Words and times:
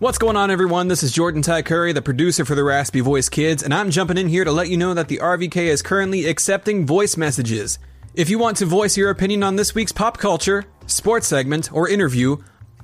What's 0.00 0.18
going 0.18 0.36
on, 0.36 0.52
everyone? 0.52 0.86
This 0.86 1.02
is 1.02 1.10
Jordan 1.10 1.42
Ty 1.42 1.62
Curry, 1.62 1.92
the 1.92 2.00
producer 2.00 2.44
for 2.44 2.54
the 2.54 2.62
Raspy 2.62 3.00
Voice 3.00 3.28
Kids, 3.28 3.64
and 3.64 3.74
I'm 3.74 3.90
jumping 3.90 4.16
in 4.16 4.28
here 4.28 4.44
to 4.44 4.52
let 4.52 4.68
you 4.68 4.76
know 4.76 4.94
that 4.94 5.08
the 5.08 5.16
RVK 5.16 5.56
is 5.56 5.82
currently 5.82 6.26
accepting 6.26 6.86
voice 6.86 7.16
messages. 7.16 7.80
If 8.14 8.30
you 8.30 8.38
want 8.38 8.58
to 8.58 8.64
voice 8.64 8.96
your 8.96 9.10
opinion 9.10 9.42
on 9.42 9.56
this 9.56 9.74
week's 9.74 9.90
pop 9.90 10.16
culture, 10.16 10.66
sports 10.86 11.26
segment, 11.26 11.72
or 11.72 11.88
interview, 11.88 12.36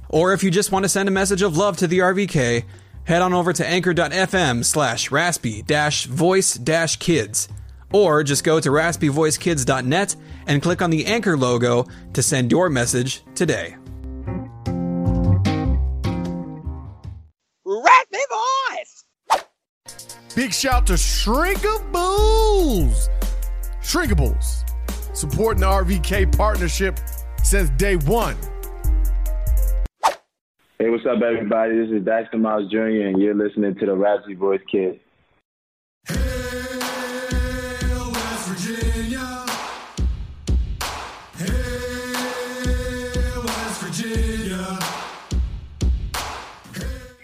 or 0.09 0.33
if 0.33 0.43
you 0.43 0.51
just 0.51 0.73
want 0.73 0.87
to 0.87 0.89
send 0.89 1.09
a 1.09 1.13
message 1.13 1.43
of 1.43 1.57
love 1.57 1.77
to 1.77 1.87
the 1.87 2.01
RVK, 2.01 2.65
head 3.05 3.23
on 3.23 3.33
over 3.33 3.53
to 3.53 3.65
anchor.fm 3.65 4.65
slash 4.65 5.13
raspy 5.13 5.63
dash 5.63 6.07
voice 6.07 6.55
dash 6.55 6.97
kids. 6.97 7.47
Or 7.93 8.25
just 8.25 8.43
go 8.43 8.59
to 8.59 8.71
raspyvoicekids.net 8.71 10.17
and 10.49 10.61
click 10.61 10.83
on 10.83 10.91
the 10.91 11.07
anchor 11.07 11.37
logo 11.37 11.87
to 12.13 12.23
send 12.25 12.51
your 12.51 12.69
message 12.69 13.23
today. 13.37 13.77
Big 20.35 20.53
shout 20.53 20.85
to 20.89 20.95
Shrinkables. 20.95 23.09
Shrinkables, 23.81 24.65
supporting 25.17 25.61
the 25.61 25.67
RVK 25.67 26.37
partnership 26.37 26.99
since 27.45 27.71
day 27.71 27.95
one. 27.95 28.37
Hey, 30.81 30.91
what's 30.91 31.07
up, 31.07 31.23
everybody? 31.23 31.77
This 31.77 31.91
is 31.91 32.03
Daxter 32.03 32.41
Miles 32.41 32.69
Jr., 32.69 33.07
and 33.07 33.23
you're 33.23 33.33
listening 33.33 33.77
to 33.77 33.87
the 33.87 33.95
Raspy 33.95 34.35
Voice 34.35 34.61
Kids. 34.69 34.99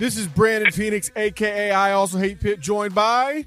This 0.00 0.16
is 0.16 0.26
Brandon 0.28 0.72
Phoenix, 0.72 1.10
aka 1.14 1.72
I 1.72 1.92
also 1.92 2.16
hate 2.16 2.40
Pitt, 2.40 2.58
joined 2.60 2.94
by 2.94 3.44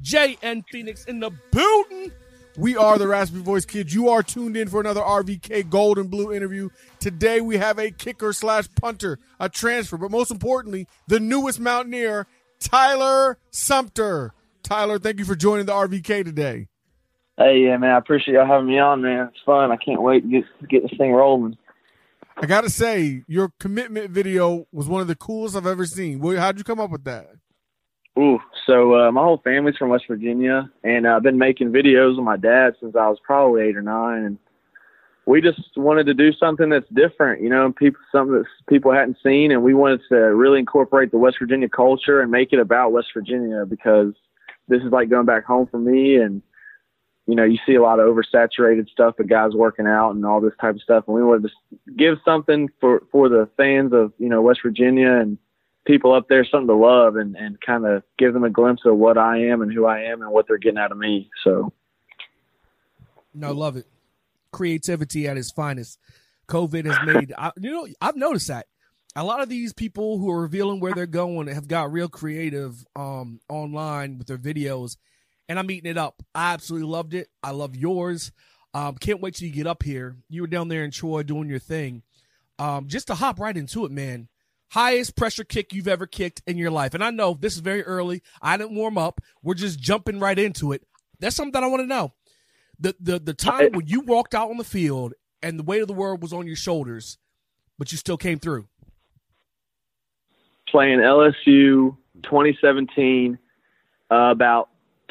JN 0.00 0.62
Phoenix 0.70 1.04
in 1.06 1.18
the 1.18 1.32
building. 1.50 2.12
We 2.56 2.76
are 2.76 2.98
the 2.98 3.08
Raspy 3.08 3.40
Voice 3.40 3.64
Kids. 3.64 3.92
You 3.92 4.08
are 4.10 4.22
tuned 4.22 4.56
in 4.56 4.68
for 4.68 4.80
another 4.80 5.00
RVK 5.00 5.68
Gold 5.68 5.98
and 5.98 6.08
Blue 6.08 6.32
interview. 6.32 6.68
Today 7.00 7.40
we 7.40 7.56
have 7.56 7.80
a 7.80 7.90
kicker 7.90 8.32
slash 8.32 8.68
punter, 8.80 9.18
a 9.40 9.48
transfer, 9.48 9.96
but 9.96 10.12
most 10.12 10.30
importantly, 10.30 10.86
the 11.08 11.18
newest 11.18 11.58
Mountaineer, 11.58 12.28
Tyler 12.60 13.36
Sumpter. 13.50 14.32
Tyler, 14.62 15.00
thank 15.00 15.18
you 15.18 15.24
for 15.24 15.34
joining 15.34 15.66
the 15.66 15.72
RVK 15.72 16.24
today. 16.24 16.68
Hey, 17.36 17.64
yeah, 17.64 17.76
man, 17.76 17.90
I 17.90 17.98
appreciate 17.98 18.34
y'all 18.34 18.46
having 18.46 18.68
me 18.68 18.78
on, 18.78 19.02
man. 19.02 19.30
It's 19.34 19.42
fun. 19.44 19.72
I 19.72 19.76
can't 19.76 20.00
wait 20.00 20.20
to 20.20 20.28
get 20.28 20.68
get 20.68 20.82
this 20.82 20.96
thing 20.96 21.10
rolling. 21.10 21.58
I 22.40 22.46
gotta 22.46 22.70
say, 22.70 23.24
your 23.26 23.52
commitment 23.58 24.10
video 24.10 24.66
was 24.70 24.86
one 24.86 25.00
of 25.00 25.08
the 25.08 25.16
coolest 25.16 25.56
I've 25.56 25.66
ever 25.66 25.86
seen. 25.86 26.20
How'd 26.36 26.58
you 26.58 26.64
come 26.64 26.78
up 26.78 26.90
with 26.90 27.04
that? 27.04 27.26
Ooh, 28.16 28.38
so 28.66 28.94
uh, 28.94 29.12
my 29.12 29.22
whole 29.22 29.40
family's 29.42 29.76
from 29.76 29.90
West 29.90 30.04
Virginia, 30.08 30.70
and 30.84 31.06
I've 31.06 31.22
been 31.22 31.38
making 31.38 31.72
videos 31.72 32.16
with 32.16 32.24
my 32.24 32.36
dad 32.36 32.74
since 32.80 32.94
I 32.94 33.08
was 33.08 33.18
probably 33.24 33.62
eight 33.62 33.76
or 33.76 33.82
nine, 33.82 34.24
and 34.24 34.38
we 35.26 35.40
just 35.40 35.60
wanted 35.76 36.06
to 36.06 36.14
do 36.14 36.32
something 36.32 36.68
that's 36.68 36.88
different, 36.94 37.42
you 37.42 37.48
know, 37.48 37.72
people 37.72 38.00
something 38.12 38.34
that 38.34 38.46
people 38.68 38.92
hadn't 38.92 39.18
seen, 39.22 39.50
and 39.50 39.62
we 39.62 39.74
wanted 39.74 40.00
to 40.08 40.16
really 40.16 40.58
incorporate 40.60 41.10
the 41.10 41.18
West 41.18 41.36
Virginia 41.40 41.68
culture 41.68 42.20
and 42.20 42.30
make 42.30 42.52
it 42.52 42.60
about 42.60 42.92
West 42.92 43.08
Virginia 43.14 43.66
because 43.66 44.14
this 44.68 44.82
is 44.82 44.92
like 44.92 45.10
going 45.10 45.26
back 45.26 45.44
home 45.44 45.66
for 45.66 45.78
me, 45.78 46.16
and 46.16 46.42
you 47.28 47.34
know, 47.34 47.44
you 47.44 47.58
see 47.66 47.74
a 47.74 47.82
lot 47.82 48.00
of 48.00 48.06
oversaturated 48.06 48.88
stuff 48.88 49.18
of 49.18 49.28
guys 49.28 49.52
working 49.52 49.86
out 49.86 50.12
and 50.12 50.24
all 50.24 50.40
this 50.40 50.54
type 50.58 50.74
of 50.74 50.80
stuff. 50.80 51.04
And 51.06 51.14
we 51.14 51.22
wanted 51.22 51.50
to 51.50 51.94
give 51.94 52.16
something 52.24 52.70
for, 52.80 53.02
for 53.12 53.28
the 53.28 53.50
fans 53.58 53.92
of, 53.92 54.14
you 54.18 54.30
know, 54.30 54.40
West 54.40 54.60
Virginia 54.62 55.12
and 55.12 55.36
people 55.86 56.14
up 56.14 56.28
there 56.30 56.46
something 56.46 56.68
to 56.68 56.74
love 56.74 57.16
and, 57.16 57.36
and 57.36 57.60
kind 57.60 57.84
of 57.84 58.02
give 58.16 58.32
them 58.32 58.44
a 58.44 58.50
glimpse 58.50 58.80
of 58.86 58.96
what 58.96 59.18
I 59.18 59.44
am 59.44 59.60
and 59.60 59.70
who 59.70 59.84
I 59.84 60.04
am 60.04 60.22
and 60.22 60.30
what 60.30 60.48
they're 60.48 60.56
getting 60.56 60.78
out 60.78 60.90
of 60.90 60.96
me. 60.96 61.28
So. 61.44 61.70
No, 63.34 63.52
love 63.52 63.76
it. 63.76 63.84
Creativity 64.50 65.28
at 65.28 65.36
its 65.36 65.52
finest. 65.52 65.98
COVID 66.48 66.86
has 66.86 67.14
made, 67.14 67.34
I, 67.36 67.52
you 67.60 67.70
know, 67.70 67.86
I've 68.00 68.16
noticed 68.16 68.48
that 68.48 68.68
a 69.14 69.22
lot 69.22 69.42
of 69.42 69.50
these 69.50 69.74
people 69.74 70.16
who 70.16 70.30
are 70.30 70.40
revealing 70.40 70.80
where 70.80 70.94
they're 70.94 71.06
going 71.06 71.48
have 71.48 71.68
got 71.68 71.92
real 71.92 72.08
creative 72.08 72.86
um, 72.96 73.40
online 73.50 74.16
with 74.16 74.28
their 74.28 74.38
videos 74.38 74.96
and 75.48 75.58
I'm 75.58 75.70
eating 75.70 75.90
it 75.90 75.98
up. 75.98 76.22
I 76.34 76.52
absolutely 76.52 76.88
loved 76.88 77.14
it. 77.14 77.28
I 77.42 77.50
love 77.50 77.74
yours. 77.74 78.32
Um, 78.74 78.96
can't 78.96 79.20
wait 79.20 79.34
till 79.34 79.48
you 79.48 79.54
get 79.54 79.66
up 79.66 79.82
here. 79.82 80.16
You 80.28 80.42
were 80.42 80.48
down 80.48 80.68
there 80.68 80.84
in 80.84 80.90
Troy 80.90 81.22
doing 81.22 81.48
your 81.48 81.58
thing. 81.58 82.02
Um, 82.58 82.88
just 82.88 83.06
to 83.06 83.14
hop 83.14 83.40
right 83.40 83.56
into 83.56 83.84
it, 83.84 83.90
man. 83.90 84.28
Highest 84.70 85.16
pressure 85.16 85.44
kick 85.44 85.72
you've 85.72 85.88
ever 85.88 86.06
kicked 86.06 86.42
in 86.46 86.58
your 86.58 86.70
life. 86.70 86.92
And 86.92 87.02
I 87.02 87.10
know 87.10 87.34
this 87.34 87.54
is 87.54 87.60
very 87.60 87.82
early. 87.82 88.22
I 88.42 88.56
didn't 88.58 88.76
warm 88.76 88.98
up. 88.98 89.20
We're 89.42 89.54
just 89.54 89.80
jumping 89.80 90.20
right 90.20 90.38
into 90.38 90.72
it. 90.72 90.82
That's 91.20 91.34
something 91.34 91.52
that 91.52 91.64
I 91.64 91.68
want 91.68 91.82
to 91.82 91.86
know. 91.86 92.12
The 92.78 92.94
the 93.00 93.18
the 93.18 93.34
time 93.34 93.72
when 93.72 93.86
you 93.86 94.00
walked 94.00 94.34
out 94.34 94.50
on 94.50 94.56
the 94.56 94.64
field 94.64 95.14
and 95.42 95.58
the 95.58 95.64
weight 95.64 95.80
of 95.82 95.88
the 95.88 95.94
world 95.94 96.22
was 96.22 96.32
on 96.32 96.46
your 96.46 96.54
shoulders, 96.54 97.18
but 97.78 97.90
you 97.90 97.98
still 97.98 98.16
came 98.16 98.38
through. 98.38 98.68
Playing 100.70 100.98
LSU 100.98 101.96
2017, 102.22 103.38
uh, 104.10 104.14
about 104.14 104.68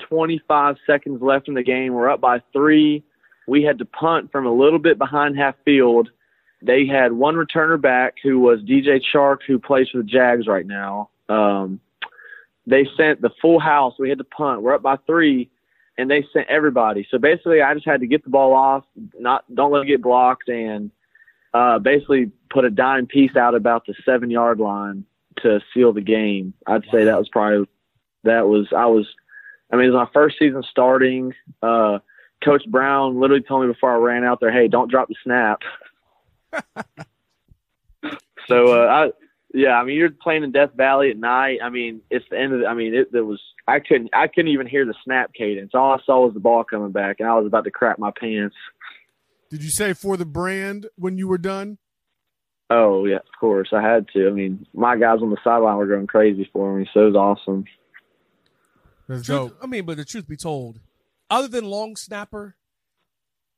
25 0.09 0.77
seconds 0.85 1.21
left 1.21 1.47
in 1.47 1.53
the 1.53 1.63
game. 1.63 1.93
We're 1.93 2.09
up 2.09 2.21
by 2.21 2.41
three. 2.53 3.03
We 3.47 3.63
had 3.63 3.77
to 3.79 3.85
punt 3.85 4.31
from 4.31 4.45
a 4.45 4.53
little 4.53 4.79
bit 4.79 4.97
behind 4.97 5.37
half 5.37 5.55
field. 5.63 6.09
They 6.61 6.85
had 6.85 7.13
one 7.13 7.35
returner 7.35 7.79
back 7.79 8.15
who 8.21 8.39
was 8.39 8.61
DJ 8.61 9.01
Chark, 9.13 9.39
who 9.45 9.59
plays 9.59 9.89
for 9.89 9.99
the 9.99 10.03
Jags 10.03 10.47
right 10.47 10.65
now. 10.65 11.09
Um, 11.29 11.79
they 12.65 12.87
sent 12.97 13.21
the 13.21 13.29
full 13.41 13.59
house. 13.59 13.93
We 13.97 14.09
had 14.09 14.17
to 14.17 14.23
punt. 14.23 14.61
We're 14.61 14.73
up 14.73 14.81
by 14.81 14.97
three, 15.07 15.49
and 15.97 16.09
they 16.09 16.25
sent 16.33 16.49
everybody. 16.49 17.07
So 17.09 17.17
basically, 17.17 17.61
I 17.61 17.73
just 17.73 17.85
had 17.85 18.01
to 18.01 18.07
get 18.07 18.23
the 18.23 18.29
ball 18.29 18.53
off, 18.53 18.83
not 19.17 19.43
don't 19.53 19.71
let 19.71 19.83
it 19.83 19.87
get 19.87 20.01
blocked, 20.01 20.49
and 20.49 20.91
uh, 21.53 21.79
basically 21.79 22.31
put 22.49 22.65
a 22.65 22.69
dime 22.69 23.07
piece 23.07 23.35
out 23.35 23.55
about 23.55 23.85
the 23.85 23.93
seven 24.03 24.29
yard 24.29 24.59
line 24.59 25.05
to 25.43 25.61
seal 25.73 25.93
the 25.93 26.01
game. 26.01 26.53
I'd 26.65 26.83
say 26.91 27.05
that 27.05 27.17
was 27.17 27.29
probably 27.29 27.67
that 28.23 28.47
was 28.47 28.67
I 28.75 28.87
was 28.87 29.07
I 29.71 29.75
mean, 29.75 29.85
it 29.85 29.91
was 29.91 30.07
my 30.07 30.13
first 30.13 30.37
season 30.39 30.63
starting. 30.69 31.33
Uh, 31.61 31.99
Coach 32.43 32.63
Brown 32.67 33.19
literally 33.19 33.43
told 33.43 33.65
me 33.65 33.73
before 33.73 33.91
I 33.91 33.97
ran 33.97 34.23
out 34.23 34.39
there, 34.39 34.51
"Hey, 34.51 34.67
don't 34.67 34.89
drop 34.89 35.07
the 35.07 35.15
snap." 35.23 35.61
so, 38.47 38.83
uh, 38.83 38.87
I, 38.87 39.11
yeah, 39.53 39.79
I 39.79 39.83
mean, 39.83 39.97
you're 39.97 40.11
playing 40.11 40.43
in 40.43 40.51
Death 40.51 40.71
Valley 40.75 41.09
at 41.09 41.17
night. 41.17 41.59
I 41.63 41.69
mean, 41.69 42.01
it's 42.09 42.25
the 42.29 42.39
end 42.39 42.53
of. 42.53 42.59
The, 42.61 42.67
I 42.67 42.73
mean, 42.73 42.93
it, 42.93 43.09
it 43.13 43.21
was. 43.21 43.41
I 43.67 43.79
couldn't. 43.79 44.09
I 44.13 44.27
couldn't 44.27 44.51
even 44.51 44.67
hear 44.67 44.85
the 44.85 44.93
snap 45.03 45.33
cadence. 45.33 45.71
All 45.73 45.93
I 45.93 45.97
saw 46.05 46.25
was 46.25 46.33
the 46.33 46.39
ball 46.39 46.63
coming 46.63 46.91
back, 46.91 47.17
and 47.19 47.27
I 47.27 47.33
was 47.33 47.47
about 47.47 47.63
to 47.63 47.71
crap 47.71 47.99
my 47.99 48.11
pants. 48.17 48.55
Did 49.49 49.63
you 49.63 49.69
say 49.69 49.93
for 49.93 50.17
the 50.17 50.25
brand 50.25 50.87
when 50.95 51.17
you 51.17 51.27
were 51.27 51.37
done? 51.37 51.77
Oh 52.69 53.05
yeah, 53.05 53.17
of 53.17 53.39
course 53.39 53.69
I 53.71 53.81
had 53.81 54.07
to. 54.09 54.27
I 54.27 54.31
mean, 54.31 54.65
my 54.73 54.97
guys 54.97 55.19
on 55.21 55.29
the 55.29 55.37
sideline 55.43 55.77
were 55.77 55.87
going 55.87 56.07
crazy 56.07 56.49
for 56.51 56.77
me, 56.77 56.87
so 56.93 57.01
it 57.01 57.13
was 57.13 57.15
awesome. 57.15 57.65
That's 59.07 59.25
Truth, 59.25 59.49
dope. 59.49 59.57
I 59.61 59.67
mean, 59.67 59.85
but 59.85 59.97
the 59.97 60.05
truth 60.05 60.27
be 60.27 60.37
told, 60.37 60.79
other 61.29 61.47
than 61.47 61.65
long 61.65 61.95
snapper, 61.95 62.55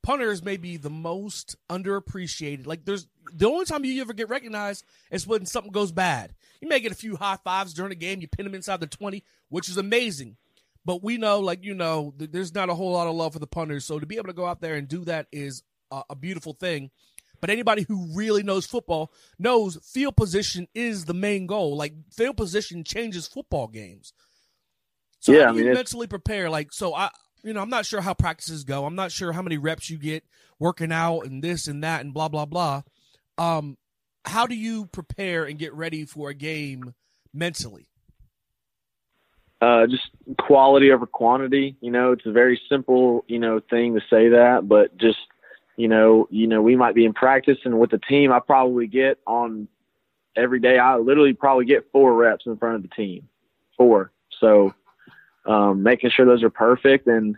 punters 0.02 0.42
may 0.42 0.56
be 0.56 0.76
the 0.76 0.90
most 0.90 1.56
underappreciated. 1.68 2.66
Like, 2.66 2.84
there's 2.84 3.08
the 3.32 3.48
only 3.48 3.64
time 3.64 3.84
you 3.84 4.00
ever 4.00 4.12
get 4.12 4.28
recognized 4.28 4.84
is 5.10 5.26
when 5.26 5.46
something 5.46 5.72
goes 5.72 5.92
bad. 5.92 6.34
You 6.60 6.68
may 6.68 6.80
get 6.80 6.92
a 6.92 6.96
few 6.96 7.16
high 7.16 7.38
fives 7.42 7.74
during 7.74 7.90
the 7.90 7.96
game. 7.96 8.20
You 8.20 8.28
pin 8.28 8.44
them 8.44 8.54
inside 8.54 8.80
the 8.80 8.86
twenty, 8.86 9.24
which 9.48 9.68
is 9.68 9.76
amazing. 9.76 10.36
But 10.84 11.02
we 11.02 11.18
know, 11.18 11.40
like 11.40 11.64
you 11.64 11.74
know, 11.74 12.14
th- 12.18 12.30
there's 12.30 12.54
not 12.54 12.70
a 12.70 12.74
whole 12.74 12.92
lot 12.92 13.06
of 13.06 13.14
love 13.14 13.32
for 13.34 13.38
the 13.38 13.46
punters. 13.46 13.84
So 13.84 13.98
to 13.98 14.06
be 14.06 14.16
able 14.16 14.28
to 14.28 14.32
go 14.32 14.46
out 14.46 14.60
there 14.60 14.76
and 14.76 14.88
do 14.88 15.04
that 15.04 15.26
is 15.32 15.62
a, 15.90 16.02
a 16.10 16.16
beautiful 16.16 16.52
thing. 16.52 16.90
But 17.40 17.50
anybody 17.50 17.84
who 17.88 18.08
really 18.14 18.42
knows 18.42 18.66
football 18.66 19.12
knows 19.38 19.78
field 19.82 20.16
position 20.16 20.68
is 20.74 21.06
the 21.06 21.14
main 21.14 21.46
goal. 21.46 21.76
Like 21.76 21.94
field 22.12 22.36
position 22.36 22.84
changes 22.84 23.26
football 23.26 23.66
games. 23.66 24.12
So 25.20 25.32
Yeah, 25.32 25.44
how 25.44 25.48
I 25.48 25.52
do 25.52 25.58
mean, 25.58 25.66
you 25.68 25.74
mentally 25.74 26.06
prepare? 26.06 26.50
Like, 26.50 26.72
so 26.72 26.94
I 26.94 27.10
you 27.42 27.54
know, 27.54 27.60
I'm 27.60 27.70
not 27.70 27.86
sure 27.86 28.00
how 28.02 28.12
practices 28.14 28.64
go. 28.64 28.84
I'm 28.84 28.94
not 28.94 29.12
sure 29.12 29.32
how 29.32 29.42
many 29.42 29.56
reps 29.56 29.88
you 29.88 29.98
get 29.98 30.24
working 30.58 30.92
out 30.92 31.20
and 31.22 31.42
this 31.42 31.66
and 31.68 31.82
that 31.84 32.02
and 32.02 32.12
blah 32.12 32.28
blah 32.28 32.46
blah. 32.46 32.82
Um, 33.38 33.78
how 34.24 34.46
do 34.46 34.54
you 34.54 34.86
prepare 34.86 35.44
and 35.44 35.58
get 35.58 35.72
ready 35.72 36.04
for 36.04 36.28
a 36.28 36.34
game 36.34 36.94
mentally? 37.32 37.86
Uh, 39.60 39.86
just 39.86 40.08
quality 40.38 40.90
over 40.90 41.06
quantity. 41.06 41.76
You 41.80 41.90
know, 41.90 42.12
it's 42.12 42.24
a 42.24 42.32
very 42.32 42.60
simple, 42.68 43.24
you 43.28 43.38
know, 43.38 43.60
thing 43.68 43.94
to 43.94 44.00
say 44.08 44.30
that, 44.30 44.66
but 44.66 44.96
just, 44.96 45.18
you 45.76 45.86
know, 45.86 46.26
you 46.30 46.46
know, 46.46 46.62
we 46.62 46.76
might 46.76 46.94
be 46.94 47.04
in 47.04 47.12
practice 47.12 47.58
and 47.64 47.78
with 47.78 47.90
the 47.90 47.98
team, 47.98 48.32
I 48.32 48.40
probably 48.40 48.86
get 48.86 49.18
on 49.26 49.68
every 50.34 50.60
day. 50.60 50.78
I 50.78 50.96
literally 50.96 51.34
probably 51.34 51.66
get 51.66 51.90
four 51.92 52.14
reps 52.14 52.46
in 52.46 52.56
front 52.56 52.76
of 52.76 52.82
the 52.82 52.88
team, 52.88 53.28
four. 53.76 54.12
So, 54.40 54.74
um, 55.46 55.82
making 55.82 56.10
sure 56.10 56.26
those 56.26 56.42
are 56.42 56.50
perfect 56.50 57.06
and 57.06 57.36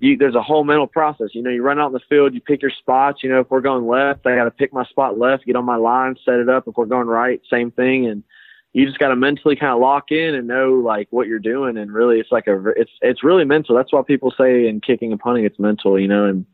you, 0.00 0.16
there's 0.16 0.34
a 0.34 0.42
whole 0.42 0.64
mental 0.64 0.86
process. 0.86 1.28
You 1.34 1.42
know, 1.42 1.50
you 1.50 1.62
run 1.62 1.78
out 1.78 1.88
in 1.88 1.92
the 1.92 2.00
field, 2.08 2.34
you 2.34 2.40
pick 2.40 2.62
your 2.62 2.70
spots. 2.70 3.22
You 3.22 3.28
know, 3.28 3.40
if 3.40 3.50
we're 3.50 3.60
going 3.60 3.86
left, 3.86 4.26
I 4.26 4.34
got 4.34 4.44
to 4.44 4.50
pick 4.50 4.72
my 4.72 4.84
spot 4.84 5.18
left, 5.18 5.44
get 5.44 5.56
on 5.56 5.66
my 5.66 5.76
line, 5.76 6.16
set 6.24 6.34
it 6.34 6.48
up. 6.48 6.66
If 6.66 6.76
we're 6.76 6.86
going 6.86 7.06
right, 7.06 7.40
same 7.50 7.70
thing. 7.70 8.06
And 8.06 8.24
you 8.72 8.86
just 8.86 8.98
got 8.98 9.08
to 9.08 9.16
mentally 9.16 9.56
kind 9.56 9.72
of 9.72 9.80
lock 9.80 10.10
in 10.10 10.34
and 10.34 10.48
know 10.48 10.72
like 10.72 11.08
what 11.10 11.26
you're 11.26 11.38
doing. 11.38 11.76
And 11.76 11.92
really, 11.92 12.18
it's 12.18 12.32
like 12.32 12.46
a, 12.46 12.68
it's, 12.76 12.90
it's 13.02 13.22
really 13.22 13.44
mental. 13.44 13.76
That's 13.76 13.92
why 13.92 14.00
people 14.02 14.32
say 14.36 14.66
in 14.68 14.80
kicking 14.80 15.12
and 15.12 15.20
punting, 15.20 15.44
it's 15.44 15.58
mental, 15.58 15.98
you 15.98 16.08
know, 16.08 16.24
and, 16.24 16.46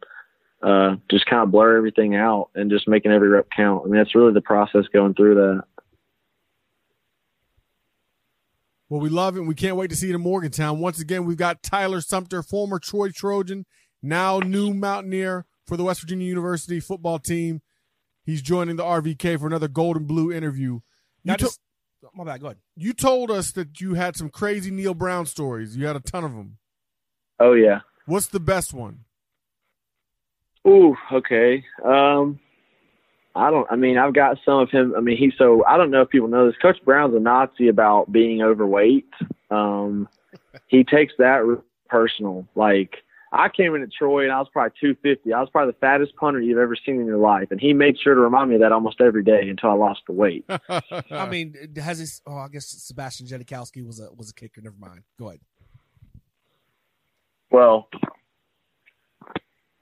uh, 0.63 0.97
just 1.09 1.27
kind 1.27 1.43
of 1.43 1.53
blur 1.53 1.77
everything 1.77 2.17
out 2.17 2.49
and 2.57 2.71
just 2.71 2.89
making 2.89 3.13
every 3.13 3.29
rep 3.29 3.47
count. 3.55 3.83
I 3.85 3.89
mean, 3.89 3.99
that's 3.99 4.15
really 4.15 4.33
the 4.33 4.41
process 4.41 4.87
going 4.93 5.15
through 5.15 5.35
that. 5.37 5.65
Well, 8.89 9.01
we 9.01 9.09
love 9.09 9.37
it. 9.37 9.41
We 9.41 9.55
can't 9.55 9.77
wait 9.77 9.91
to 9.91 9.97
see 9.97 10.11
it 10.11 10.15
in 10.15 10.21
Morgantown. 10.21 10.79
Once 10.79 11.01
again, 11.01 11.25
we've 11.25 11.37
got 11.37 11.63
Tyler 11.63 12.01
Sumpter, 12.01 12.43
former 12.43 12.79
Troy 12.79 13.11
Trojan, 13.11 13.67
now 14.03 14.39
new 14.39 14.73
Mountaineer 14.73 15.45
for 15.67 15.77
the 15.77 15.85
West 15.85 16.01
Virginia 16.01 16.27
University 16.27 16.79
football 16.79 17.19
team. 17.19 17.63
He's 18.25 18.43
joining 18.43 18.77
the 18.77 18.85
RVK 18.85 19.39
for 19.41 19.47
another 19.47 19.69
Gold 19.69 19.97
and 19.97 20.07
Blue 20.07 20.33
interview. 20.33 20.81
You 21.25 21.33
to- 21.33 21.45
just, 21.45 21.61
my 22.15 22.25
bad. 22.25 22.41
Go 22.41 22.47
ahead. 22.47 22.59
You 22.77 22.93
told 22.93 23.31
us 23.31 23.51
that 23.53 23.81
you 23.81 23.95
had 23.95 24.17
some 24.17 24.29
crazy 24.31 24.71
Neal 24.71 24.95
Brown 24.95 25.27
stories. 25.27 25.77
You 25.77 25.87
had 25.87 25.97
a 25.97 26.01
ton 26.01 26.25
of 26.25 26.33
them. 26.35 26.59
Oh 27.41 27.53
yeah. 27.53 27.81
What's 28.07 28.29
the 28.29 28.41
best 28.41 28.73
one? 28.73 29.01
Ooh, 30.67 30.97
okay. 31.13 31.65
Um, 31.85 32.41
I 33.37 33.51
don't. 33.51 33.67
I 33.71 33.77
mean, 33.77 33.99
I've 33.99 34.15
got 34.15 34.39
some 34.45 34.61
of 34.61 34.71
him. 34.71 34.95
I 34.97 35.01
mean, 35.01 35.17
he's 35.17 35.35
so. 35.37 35.65
I 35.67 35.77
don't 35.77 35.91
know 35.91 36.03
if 36.03 36.09
people 36.09 36.29
know 36.29 36.47
this. 36.47 36.57
Coach 36.61 36.79
Brown's 36.85 37.15
a 37.15 37.21
Nazi 37.21 37.69
about 37.69 38.11
being 38.11 38.43
overweight. 38.43 39.09
Um, 39.51 40.09
he 40.67 40.85
takes 40.85 41.13
that 41.19 41.43
personal. 41.89 42.47
Like 42.55 42.97
I 43.33 43.49
came 43.49 43.75
into 43.75 43.89
Troy 43.89 44.25
and 44.25 44.33
I 44.33 44.39
was 44.39 44.49
probably 44.53 44.73
250. 44.81 45.33
I 45.33 45.41
was 45.41 45.51
probably 45.51 45.73
the 45.73 45.79
fattest 45.79 46.17
punter 46.17 46.41
you've 46.41 46.59
ever 46.59 46.77
seen 46.77 47.01
in 47.01 47.07
your 47.07 47.19
life, 47.19 47.49
and 47.51 47.61
he 47.61 47.73
made 47.75 47.99
sure 47.99 48.15
to 48.15 48.21
remind 48.21 48.49
me 48.49 48.57
of 48.57 48.63
that 48.63 48.73
almost 48.73 49.01
every 49.01 49.23
day 49.23 49.49
until 49.49 49.71
I 49.71 49.75
lost 49.75 50.01
the 50.07 50.13
weight. 50.13 50.45
I 51.11 51.29
mean, 51.29 51.55
has 51.77 51.99
this? 51.99 52.23
Oh, 52.27 52.37
I 52.37 52.49
guess 52.49 52.67
Sebastian 52.67 53.27
Janikowski 53.27 53.87
was 53.87 54.01
a 54.01 54.09
was 54.15 54.31
a 54.31 54.35
kicker. 54.35 54.61
Never 54.61 54.77
mind. 54.79 55.03
Go 55.19 55.29
ahead. 55.29 55.41
Well, 57.51 57.89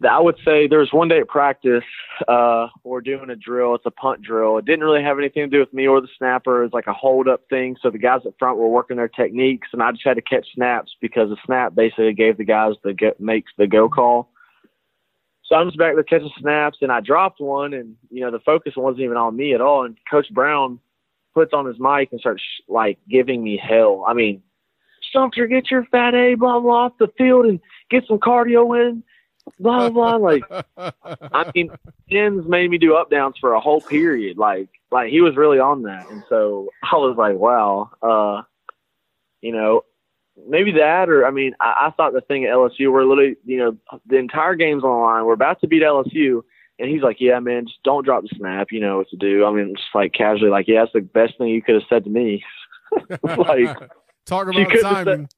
I 0.07 0.21
would 0.21 0.37
say 0.45 0.67
there 0.67 0.79
was 0.79 0.93
one 0.93 1.09
day 1.09 1.19
at 1.21 1.29
practice, 1.29 1.85
uh, 2.29 2.69
we're 2.83 3.01
doing 3.01 3.31
a 3.31 3.37
drill. 3.37 3.75
It's 3.75 3.87
a 3.87 3.91
punt 3.91 4.23
drill. 4.23 4.59
It 4.59 4.65
didn't 4.65 4.85
really 4.85 5.03
have 5.03 5.19
anything 5.19 5.43
to 5.43 5.49
do 5.49 5.61
with 5.61 5.73
me 5.73 5.87
or 5.87 6.01
the 6.01 6.09
snapper. 6.19 6.61
It 6.61 6.67
was 6.67 6.73
like 6.73 6.87
a 6.87 6.93
hold 6.93 7.29
up 7.29 7.43
thing. 7.49 7.77
So 7.81 7.91
the 7.91 7.99
guys 7.99 8.21
at 8.27 8.39
front 8.39 8.59
were 8.59 8.69
working 8.69 8.97
their 8.97 9.09
techniques, 9.09 9.69
and 9.73 9.83
I 9.83 9.93
just 9.93 10.05
had 10.05 10.15
to 10.15 10.23
catch 10.23 10.47
snaps 10.55 10.97
because 11.01 11.31
the 11.31 11.37
snap 11.45 11.75
basically 11.75 12.13
gave 12.13 12.37
the 12.37 12.45
guys 12.45 12.75
the 12.83 12.93
get, 12.93 13.21
makes 13.21 13.53
the 13.57 13.67
go 13.67 13.89
call. 13.89 14.31
So 15.45 15.57
I'm 15.57 15.69
just 15.69 15.79
back 15.79 15.95
there 15.95 16.03
catching 16.03 16.31
snaps, 16.41 16.79
and 16.81 16.91
I 16.91 17.01
dropped 17.01 17.41
one, 17.41 17.75
and 17.75 17.97
you 18.11 18.23
know 18.23 18.31
the 18.31 18.41
focus 18.41 18.75
wasn't 18.77 19.03
even 19.03 19.17
on 19.17 19.37
me 19.37 19.55
at 19.55 19.61
all. 19.61 19.85
And 19.85 19.97
Coach 20.11 20.31
Brown 20.33 20.81
puts 21.35 21.53
on 21.53 21.67
his 21.67 21.79
mic 21.79 22.11
and 22.13 22.21
starts 22.21 22.43
like 22.69 22.99
giving 23.11 23.45
me 23.45 23.61
hell. 23.63 24.05
I 24.09 24.15
mean, 24.15 24.43
Sumpter, 25.13 25.47
get 25.47 25.71
your 25.71 25.85
fat 25.85 26.15
A 26.15 26.35
blah 26.35 26.61
blah 26.61 26.87
off 26.87 26.93
the 26.99 27.09
field 27.19 27.47
and 27.47 27.61
get 27.91 28.05
some 28.07 28.19
cardio 28.19 28.89
in 28.89 29.03
blah 29.59 29.89
blah. 29.91 30.17
Like, 30.17 30.43
I 30.77 31.51
mean, 31.55 31.71
Jens 32.11 32.47
made 32.47 32.71
me 32.71 32.79
do 32.79 32.95
up 32.95 33.11
downs 33.11 33.37
for 33.41 33.55
a 33.55 33.61
whole 33.61 33.81
period. 33.81 34.39
Like, 34.39 34.69
like 34.91 35.11
he 35.11 35.21
was 35.21 35.37
really 35.37 35.59
on 35.59 35.83
that, 35.83 36.11
and 36.11 36.23
so 36.29 36.69
I 36.93 36.97
was 36.97 37.17
like, 37.17 37.37
wow, 37.37 37.91
uh, 38.03 38.43
you 39.41 39.53
know, 39.53 39.83
maybe 40.49 40.73
that, 40.73 41.09
or 41.09 41.27
I 41.27 41.31
mean, 41.31 41.55
I, 41.61 41.87
I 41.87 41.91
thought 41.91 42.13
the 42.13 42.21
thing 42.21 42.45
at 42.45 42.53
LSU, 42.55 42.93
we're 42.93 43.05
literally, 43.05 43.37
you 43.45 43.59
know, 43.59 43.99
the 44.07 44.17
entire 44.17 44.55
game's 44.55 44.85
on 44.85 44.91
the 44.91 45.05
line. 45.05 45.25
We're 45.25 45.35
about 45.35 45.61
to 45.61 45.67
beat 45.67 45.83
LSU. 45.83 46.43
And 46.79 46.91
he's 46.91 47.03
like, 47.03 47.19
yeah, 47.21 47.39
man, 47.39 47.67
just 47.67 47.83
don't 47.85 48.05
drop 48.05 48.23
the 48.23 48.31
snap. 48.37 48.69
You 48.73 48.81
know 48.81 48.99
what 48.99 49.09
to 49.11 49.17
do. 49.17 49.45
I 49.45 49.53
mean, 49.53 49.75
just 49.77 49.95
like 49.95 50.13
casually, 50.13 50.51
like, 50.51 50.67
yeah, 50.67 50.81
that's 50.81 50.93
the 50.93 51.03
best 51.03 51.39
thing 51.39 51.49
you 51.49 51.63
could 51.63 51.77
have 51.77 51.85
said 51.89 52.05
to 52.05 52.11
me. 52.11 52.43
like, 53.23 53.79
talk 54.27 54.49
about 54.49 54.77
Simon. 54.81 55.29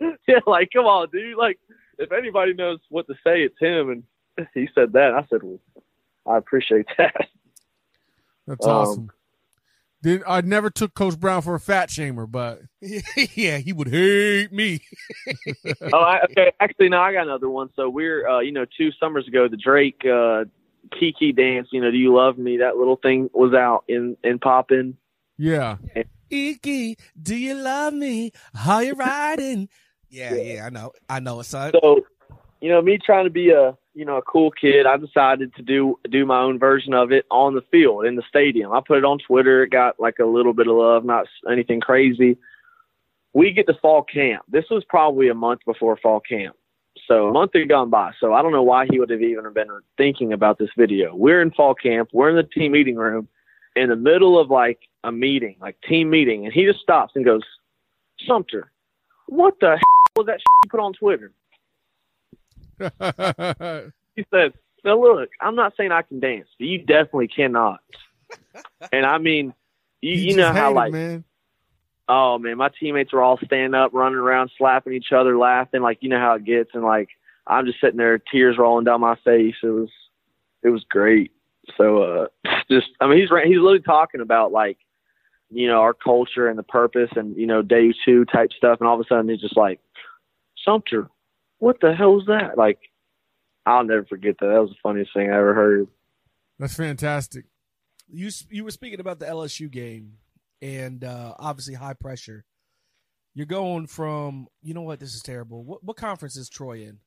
Said, 0.00 0.16
yeah, 0.26 0.38
like, 0.46 0.70
come 0.72 0.86
on, 0.86 1.08
dude. 1.10 1.36
Like, 1.36 1.58
if 1.98 2.12
anybody 2.12 2.54
knows 2.54 2.78
what 2.88 3.06
to 3.08 3.14
say, 3.24 3.42
it's 3.42 3.58
him. 3.58 3.90
And 3.90 4.48
he 4.54 4.68
said 4.74 4.92
that. 4.92 5.12
I 5.12 5.26
said, 5.30 5.42
well, 5.42 5.60
I 6.26 6.36
appreciate 6.36 6.86
that. 6.98 7.28
That's 8.46 8.66
um, 8.66 8.72
awesome. 8.72 9.10
Did 10.02 10.22
I 10.26 10.42
never 10.42 10.68
took 10.68 10.92
Coach 10.92 11.18
Brown 11.18 11.40
for 11.40 11.54
a 11.54 11.60
fat 11.60 11.88
shamer, 11.88 12.30
but 12.30 12.60
yeah, 13.34 13.56
he 13.56 13.72
would 13.72 13.88
hate 13.88 14.52
me. 14.52 14.80
oh, 15.94 15.98
I, 15.98 16.20
okay. 16.24 16.52
Actually, 16.60 16.90
no, 16.90 17.00
I 17.00 17.14
got 17.14 17.22
another 17.22 17.48
one. 17.48 17.70
So 17.74 17.88
we're, 17.88 18.28
uh, 18.28 18.40
you 18.40 18.52
know, 18.52 18.66
two 18.76 18.90
summers 19.00 19.26
ago, 19.26 19.48
the 19.48 19.56
Drake 19.56 20.02
uh, 20.04 20.44
Kiki 20.98 21.32
dance. 21.32 21.68
You 21.72 21.80
know, 21.80 21.90
do 21.90 21.96
you 21.96 22.14
love 22.14 22.36
me? 22.36 22.58
That 22.58 22.76
little 22.76 22.96
thing 22.96 23.30
was 23.32 23.54
out 23.54 23.84
in 23.88 24.18
in 24.22 24.38
popping. 24.38 24.98
Yeah. 25.38 25.78
Kiki, 26.28 26.98
do 27.20 27.34
you 27.34 27.54
love 27.54 27.94
me? 27.94 28.32
How 28.54 28.80
you 28.80 28.92
riding? 28.94 29.70
Yeah, 30.14 30.34
yeah, 30.36 30.66
I 30.66 30.70
know, 30.70 30.92
I 31.08 31.18
know. 31.18 31.42
So, 31.42 31.72
so, 31.72 32.06
you 32.60 32.68
know, 32.68 32.80
me 32.80 32.98
trying 33.04 33.24
to 33.24 33.30
be 33.30 33.50
a 33.50 33.76
you 33.94 34.04
know 34.04 34.16
a 34.16 34.22
cool 34.22 34.52
kid, 34.52 34.86
I 34.86 34.96
decided 34.96 35.54
to 35.56 35.62
do 35.62 35.98
do 36.08 36.24
my 36.24 36.40
own 36.40 36.58
version 36.58 36.94
of 36.94 37.10
it 37.10 37.26
on 37.32 37.54
the 37.54 37.62
field 37.72 38.06
in 38.06 38.14
the 38.14 38.22
stadium. 38.28 38.72
I 38.72 38.80
put 38.86 38.98
it 38.98 39.04
on 39.04 39.18
Twitter. 39.18 39.64
It 39.64 39.70
got 39.70 39.98
like 39.98 40.20
a 40.20 40.24
little 40.24 40.52
bit 40.52 40.68
of 40.68 40.76
love, 40.76 41.04
not 41.04 41.26
anything 41.50 41.80
crazy. 41.80 42.36
We 43.32 43.52
get 43.52 43.66
to 43.66 43.74
fall 43.74 44.04
camp. 44.04 44.44
This 44.48 44.66
was 44.70 44.84
probably 44.88 45.28
a 45.28 45.34
month 45.34 45.62
before 45.66 45.96
fall 45.96 46.20
camp. 46.20 46.54
So 47.08 47.26
a 47.28 47.32
month 47.32 47.50
had 47.54 47.68
gone 47.68 47.90
by. 47.90 48.12
So 48.20 48.32
I 48.32 48.40
don't 48.40 48.52
know 48.52 48.62
why 48.62 48.86
he 48.88 49.00
would 49.00 49.10
have 49.10 49.20
even 49.20 49.52
been 49.52 49.68
thinking 49.96 50.32
about 50.32 50.58
this 50.58 50.70
video. 50.78 51.14
We're 51.16 51.42
in 51.42 51.50
fall 51.50 51.74
camp. 51.74 52.10
We're 52.12 52.30
in 52.30 52.36
the 52.36 52.44
team 52.44 52.70
meeting 52.70 52.94
room 52.94 53.26
in 53.74 53.88
the 53.88 53.96
middle 53.96 54.38
of 54.38 54.48
like 54.48 54.78
a 55.02 55.10
meeting, 55.10 55.56
like 55.60 55.76
team 55.80 56.08
meeting. 56.08 56.44
And 56.44 56.54
he 56.54 56.64
just 56.64 56.78
stops 56.78 57.14
and 57.16 57.24
goes, 57.24 57.42
Sumpter, 58.24 58.70
what 59.26 59.58
the 59.60 59.78
was 60.16 60.26
that 60.26 60.40
you 60.40 60.70
put 60.70 60.80
on 60.80 60.92
Twitter? 60.92 61.32
he 64.16 64.24
said, 64.32 64.52
"Now 64.84 65.00
look, 65.00 65.30
I'm 65.40 65.54
not 65.54 65.74
saying 65.76 65.92
I 65.92 66.02
can 66.02 66.20
dance, 66.20 66.48
but 66.58 66.66
you 66.66 66.78
definitely 66.78 67.28
cannot." 67.28 67.80
and 68.92 69.06
I 69.06 69.18
mean, 69.18 69.54
you, 70.00 70.14
you 70.14 70.36
know 70.36 70.52
how 70.52 70.72
like, 70.72 70.92
man. 70.92 71.24
oh 72.08 72.38
man, 72.38 72.56
my 72.58 72.70
teammates 72.80 73.12
were 73.12 73.22
all 73.22 73.38
standing 73.44 73.74
up, 73.74 73.92
running 73.92 74.18
around, 74.18 74.50
slapping 74.58 74.92
each 74.92 75.12
other, 75.12 75.36
laughing, 75.36 75.82
like 75.82 75.98
you 76.00 76.08
know 76.08 76.18
how 76.18 76.34
it 76.34 76.44
gets, 76.44 76.70
and 76.74 76.82
like 76.82 77.08
I'm 77.46 77.66
just 77.66 77.80
sitting 77.80 77.98
there, 77.98 78.18
tears 78.18 78.58
rolling 78.58 78.84
down 78.84 79.00
my 79.00 79.16
face. 79.24 79.56
It 79.62 79.66
was, 79.66 79.90
it 80.62 80.70
was 80.70 80.84
great. 80.88 81.32
So, 81.76 82.02
uh, 82.02 82.26
just 82.70 82.88
I 83.00 83.06
mean, 83.06 83.18
he's 83.18 83.28
he's 83.28 83.58
literally 83.58 83.80
talking 83.80 84.20
about 84.20 84.52
like, 84.52 84.78
you 85.50 85.68
know, 85.68 85.80
our 85.80 85.94
culture 85.94 86.48
and 86.48 86.58
the 86.58 86.64
purpose, 86.64 87.10
and 87.16 87.36
you 87.36 87.46
know, 87.46 87.62
day 87.62 87.92
two 88.04 88.24
type 88.24 88.50
stuff, 88.56 88.80
and 88.80 88.88
all 88.88 88.94
of 88.94 89.00
a 89.00 89.08
sudden 89.08 89.28
he's 89.28 89.40
just 89.40 89.56
like 89.56 89.80
Sumpter, 90.64 91.08
what 91.58 91.76
the 91.80 91.94
hell 91.94 92.14
was 92.14 92.26
that? 92.26 92.56
Like, 92.56 92.78
I'll 93.66 93.84
never 93.84 94.04
forget 94.04 94.36
that. 94.40 94.46
That 94.46 94.60
was 94.60 94.70
the 94.70 94.76
funniest 94.82 95.12
thing 95.14 95.30
I 95.30 95.36
ever 95.36 95.54
heard. 95.54 95.88
That's 96.58 96.76
fantastic. 96.76 97.46
You 98.08 98.30
you 98.50 98.64
were 98.64 98.70
speaking 98.70 99.00
about 99.00 99.18
the 99.18 99.26
LSU 99.26 99.70
game 99.70 100.18
and 100.60 101.02
uh, 101.02 101.34
obviously 101.38 101.74
high 101.74 101.94
pressure. 101.94 102.44
You're 103.34 103.46
going 103.46 103.86
from 103.86 104.46
you 104.62 104.74
know 104.74 104.82
what 104.82 105.00
this 105.00 105.14
is 105.14 105.22
terrible. 105.22 105.64
What 105.64 105.82
what 105.82 105.96
conference 105.96 106.36
is 106.36 106.48
Troy 106.48 106.82
in? 106.82 106.98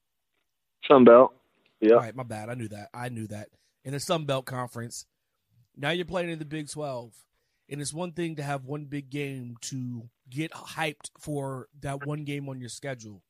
Sun 0.88 1.06
Belt. 1.06 1.34
Yeah. 1.80 1.94
All 1.94 2.00
right, 2.00 2.16
my 2.16 2.24
bad. 2.24 2.50
I 2.50 2.56
knew 2.56 2.68
that. 2.70 2.90
I 2.94 3.10
knew 3.10 3.28
that. 3.28 3.50
In 3.86 3.94
the 3.94 4.00
Sun 4.00 4.26
Belt 4.26 4.46
Conference. 4.46 5.06
Now 5.76 5.92
you're 5.92 6.06
playing 6.06 6.30
in 6.30 6.40
the 6.40 6.46
Big 6.46 6.70
Twelve. 6.70 7.14
And 7.70 7.82
it's 7.82 7.94
one 7.94 8.14
thing 8.14 8.38
to 8.38 8.44
have 8.44 8.64
one 8.64 8.86
big 8.86 9.10
game 9.10 9.58
to 9.64 10.10
get 10.30 10.52
hyped 10.52 11.10
for 11.20 11.68
that 11.82 12.06
one 12.06 12.24
game 12.24 12.48
on 12.48 12.62
your 12.62 12.70
schedule. 12.70 13.22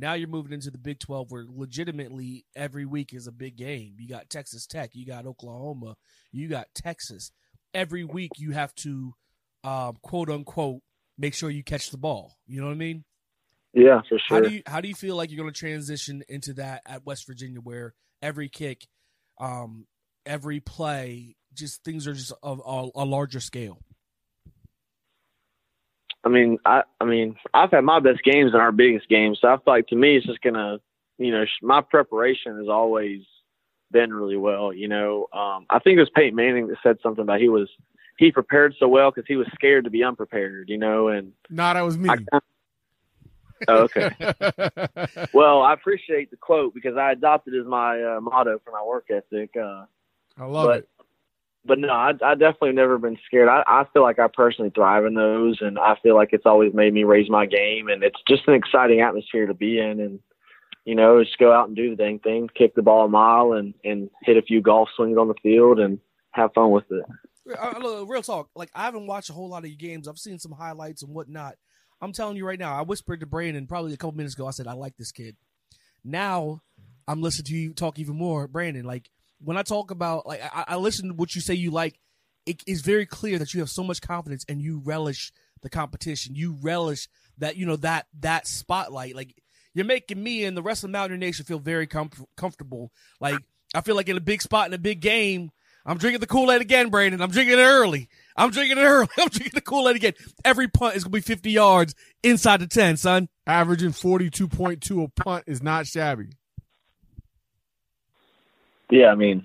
Now 0.00 0.14
you're 0.14 0.28
moving 0.28 0.52
into 0.52 0.70
the 0.70 0.78
Big 0.78 0.98
12 0.98 1.30
where 1.30 1.44
legitimately 1.46 2.46
every 2.56 2.86
week 2.86 3.12
is 3.12 3.26
a 3.26 3.32
big 3.32 3.56
game. 3.56 3.96
You 3.98 4.08
got 4.08 4.30
Texas 4.30 4.66
Tech, 4.66 4.90
you 4.94 5.04
got 5.04 5.26
Oklahoma, 5.26 5.96
you 6.32 6.48
got 6.48 6.68
Texas. 6.74 7.32
Every 7.74 8.04
week 8.04 8.32
you 8.38 8.52
have 8.52 8.74
to, 8.76 9.14
um, 9.62 9.98
quote 10.02 10.30
unquote, 10.30 10.80
make 11.18 11.34
sure 11.34 11.50
you 11.50 11.62
catch 11.62 11.90
the 11.90 11.98
ball. 11.98 12.38
You 12.46 12.62
know 12.62 12.68
what 12.68 12.72
I 12.72 12.76
mean? 12.76 13.04
Yeah, 13.74 14.00
for 14.08 14.18
sure. 14.18 14.36
How 14.36 14.40
do 14.40 14.48
you 14.48 14.62
how 14.66 14.80
do 14.80 14.88
you 14.88 14.94
feel 14.94 15.16
like 15.16 15.30
you're 15.30 15.40
going 15.42 15.52
to 15.52 15.58
transition 15.58 16.24
into 16.28 16.54
that 16.54 16.82
at 16.86 17.04
West 17.04 17.26
Virginia, 17.26 17.60
where 17.60 17.94
every 18.22 18.48
kick, 18.48 18.86
um, 19.38 19.86
every 20.24 20.60
play, 20.60 21.36
just 21.52 21.84
things 21.84 22.08
are 22.08 22.14
just 22.14 22.32
of 22.42 22.60
a, 22.66 22.88
a 22.96 23.04
larger 23.04 23.38
scale? 23.38 23.78
I 26.30 26.32
mean, 26.32 26.58
I 26.64 26.82
I 27.00 27.04
mean, 27.04 27.36
I've 27.52 27.72
had 27.72 27.84
my 27.84 27.98
best 27.98 28.22
games 28.22 28.52
in 28.54 28.60
our 28.60 28.70
biggest 28.70 29.08
games, 29.08 29.38
so 29.40 29.48
I 29.48 29.56
feel 29.56 29.62
like 29.66 29.88
to 29.88 29.96
me 29.96 30.16
it's 30.16 30.26
just 30.26 30.40
gonna, 30.42 30.78
you 31.18 31.32
know, 31.32 31.44
my 31.60 31.80
preparation 31.80 32.56
has 32.56 32.68
always 32.68 33.22
been 33.90 34.12
really 34.12 34.36
well. 34.36 34.72
You 34.72 34.86
know, 34.86 35.26
um, 35.32 35.66
I 35.70 35.80
think 35.80 35.96
it 35.96 36.00
was 36.00 36.10
Peyton 36.14 36.36
Manning 36.36 36.68
that 36.68 36.76
said 36.82 36.98
something 37.02 37.22
about 37.22 37.40
he 37.40 37.48
was 37.48 37.68
he 38.16 38.30
prepared 38.30 38.76
so 38.78 38.86
well 38.86 39.10
because 39.10 39.26
he 39.26 39.34
was 39.34 39.48
scared 39.54 39.84
to 39.84 39.90
be 39.90 40.04
unprepared. 40.04 40.68
You 40.68 40.78
know, 40.78 41.08
and 41.08 41.32
not 41.48 41.74
that 41.74 41.82
was 41.82 41.98
me. 41.98 42.10
I, 42.10 42.38
oh, 43.66 43.88
okay. 43.96 44.10
well, 45.34 45.62
I 45.62 45.72
appreciate 45.72 46.30
the 46.30 46.36
quote 46.36 46.74
because 46.74 46.96
I 46.96 47.10
adopted 47.10 47.54
it 47.54 47.60
as 47.60 47.66
my 47.66 48.00
uh, 48.00 48.20
motto 48.20 48.60
for 48.64 48.70
my 48.70 48.84
work 48.84 49.06
ethic. 49.10 49.50
Uh, 49.56 49.86
I 50.38 50.44
love 50.44 50.66
but, 50.66 50.78
it. 50.78 50.88
But 51.64 51.78
no, 51.78 51.88
I, 51.88 52.12
I 52.24 52.34
definitely 52.34 52.72
never 52.72 52.96
been 52.96 53.18
scared. 53.26 53.48
I, 53.48 53.62
I 53.66 53.84
feel 53.92 54.02
like 54.02 54.18
I 54.18 54.28
personally 54.32 54.70
thrive 54.74 55.04
in 55.04 55.14
those, 55.14 55.58
and 55.60 55.78
I 55.78 55.96
feel 56.02 56.14
like 56.14 56.30
it's 56.32 56.46
always 56.46 56.72
made 56.72 56.94
me 56.94 57.04
raise 57.04 57.28
my 57.28 57.44
game, 57.44 57.88
and 57.88 58.02
it's 58.02 58.20
just 58.26 58.48
an 58.48 58.54
exciting 58.54 59.02
atmosphere 59.02 59.46
to 59.46 59.54
be 59.54 59.78
in. 59.78 60.00
And 60.00 60.20
you 60.86 60.94
know, 60.94 61.22
just 61.22 61.38
go 61.38 61.52
out 61.52 61.68
and 61.68 61.76
do 61.76 61.90
the 61.90 61.96
dang 61.96 62.18
thing, 62.20 62.48
kick 62.56 62.74
the 62.74 62.82
ball 62.82 63.04
a 63.04 63.08
mile, 63.08 63.52
and 63.52 63.74
and 63.84 64.08
hit 64.22 64.38
a 64.38 64.42
few 64.42 64.62
golf 64.62 64.88
swings 64.96 65.18
on 65.18 65.28
the 65.28 65.34
field, 65.42 65.78
and 65.78 65.98
have 66.32 66.54
fun 66.54 66.70
with 66.70 66.90
it. 66.90 67.04
Uh, 67.60 68.06
real 68.06 68.22
talk. 68.22 68.48
Like 68.54 68.70
I 68.74 68.84
haven't 68.84 69.06
watched 69.06 69.30
a 69.30 69.34
whole 69.34 69.48
lot 69.48 69.64
of 69.64 69.70
your 69.70 69.76
games. 69.76 70.08
I've 70.08 70.18
seen 70.18 70.38
some 70.38 70.52
highlights 70.52 71.02
and 71.02 71.12
whatnot. 71.12 71.56
I'm 72.00 72.12
telling 72.12 72.36
you 72.36 72.46
right 72.46 72.58
now. 72.58 72.74
I 72.74 72.82
whispered 72.82 73.20
to 73.20 73.26
Brandon 73.26 73.66
probably 73.66 73.92
a 73.92 73.96
couple 73.96 74.16
minutes 74.16 74.34
ago. 74.34 74.46
I 74.46 74.52
said 74.52 74.66
I 74.66 74.72
like 74.72 74.96
this 74.96 75.12
kid. 75.12 75.36
Now 76.04 76.62
I'm 77.06 77.20
listening 77.20 77.46
to 77.46 77.56
you 77.56 77.74
talk 77.74 77.98
even 77.98 78.16
more, 78.16 78.46
Brandon. 78.48 78.84
Like 78.84 79.10
when 79.42 79.56
I 79.56 79.62
talk 79.62 79.90
about 79.90 80.26
like 80.26 80.40
I, 80.42 80.64
I 80.68 80.76
listen 80.76 81.08
to 81.08 81.14
what 81.14 81.34
you 81.34 81.40
say 81.40 81.54
you 81.54 81.70
like. 81.70 81.98
It 82.46 82.62
is 82.66 82.80
very 82.80 83.06
clear 83.06 83.38
that 83.38 83.52
you 83.52 83.60
have 83.60 83.70
so 83.70 83.84
much 83.84 84.00
confidence 84.00 84.44
and 84.48 84.62
you 84.62 84.80
relish 84.84 85.30
the 85.62 85.70
competition. 85.70 86.34
You 86.34 86.56
relish 86.60 87.08
that 87.38 87.56
you 87.56 87.66
know 87.66 87.76
that 87.76 88.06
that 88.20 88.46
spotlight. 88.46 89.14
Like 89.14 89.34
you're 89.74 89.84
making 89.84 90.22
me 90.22 90.44
and 90.44 90.56
the 90.56 90.62
rest 90.62 90.82
of 90.84 90.88
the 90.88 90.92
Mountaineer 90.92 91.18
Nation 91.18 91.44
feel 91.44 91.58
very 91.58 91.86
com- 91.86 92.10
comfortable. 92.36 92.92
Like 93.20 93.38
I 93.74 93.82
feel 93.82 93.94
like 93.94 94.08
in 94.08 94.16
a 94.16 94.20
big 94.20 94.42
spot 94.42 94.68
in 94.68 94.74
a 94.74 94.78
big 94.78 95.00
game, 95.00 95.50
I'm 95.86 95.98
drinking 95.98 96.20
the 96.20 96.26
Kool 96.26 96.50
Aid 96.50 96.60
again, 96.60 96.90
Brandon. 96.90 97.20
I'm 97.20 97.30
drinking 97.30 97.58
it 97.58 97.62
early. 97.62 98.08
I'm 98.36 98.50
drinking 98.50 98.78
it 98.78 98.82
early. 98.84 99.08
I'm 99.18 99.28
drinking 99.28 99.52
the 99.54 99.60
Kool 99.60 99.88
Aid 99.88 99.96
again. 99.96 100.14
Every 100.44 100.68
punt 100.68 100.96
is 100.96 101.04
gonna 101.04 101.12
be 101.12 101.20
50 101.20 101.50
yards 101.50 101.94
inside 102.22 102.60
the 102.60 102.66
10, 102.66 102.96
son. 102.96 103.28
Averaging 103.46 103.90
42.2 103.90 105.04
a 105.04 105.08
punt 105.08 105.44
is 105.46 105.62
not 105.62 105.86
shabby. 105.86 106.30
Yeah, 108.90 109.08
I 109.08 109.14
mean, 109.14 109.42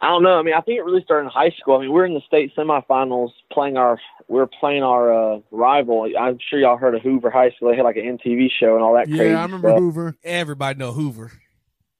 I 0.00 0.08
don't 0.08 0.22
know. 0.22 0.38
I 0.38 0.42
mean, 0.42 0.54
I 0.54 0.60
think 0.60 0.78
it 0.78 0.84
really 0.84 1.02
started 1.02 1.26
in 1.26 1.30
high 1.30 1.50
school. 1.58 1.76
I 1.76 1.80
mean, 1.82 1.92
we're 1.92 2.04
in 2.04 2.14
the 2.14 2.20
state 2.26 2.52
semifinals 2.56 3.30
playing 3.52 3.76
our 3.76 3.98
we 4.28 4.38
are 4.40 4.46
playing 4.46 4.82
our 4.82 5.12
uh, 5.36 5.38
rival. 5.50 6.08
I'm 6.18 6.38
sure 6.50 6.58
y'all 6.58 6.76
heard 6.76 6.94
of 6.94 7.02
Hoover 7.02 7.30
High 7.30 7.50
School. 7.50 7.70
They 7.70 7.76
had 7.76 7.84
like 7.84 7.96
an 7.96 8.18
MTV 8.18 8.48
show 8.58 8.74
and 8.74 8.82
all 8.82 8.94
that. 8.94 9.06
Crazy. 9.06 9.30
Yeah, 9.30 9.40
I 9.40 9.42
remember 9.44 9.68
stuff. 9.68 9.78
Hoover. 9.78 10.16
Everybody 10.24 10.78
know 10.78 10.92
Hoover. 10.92 11.32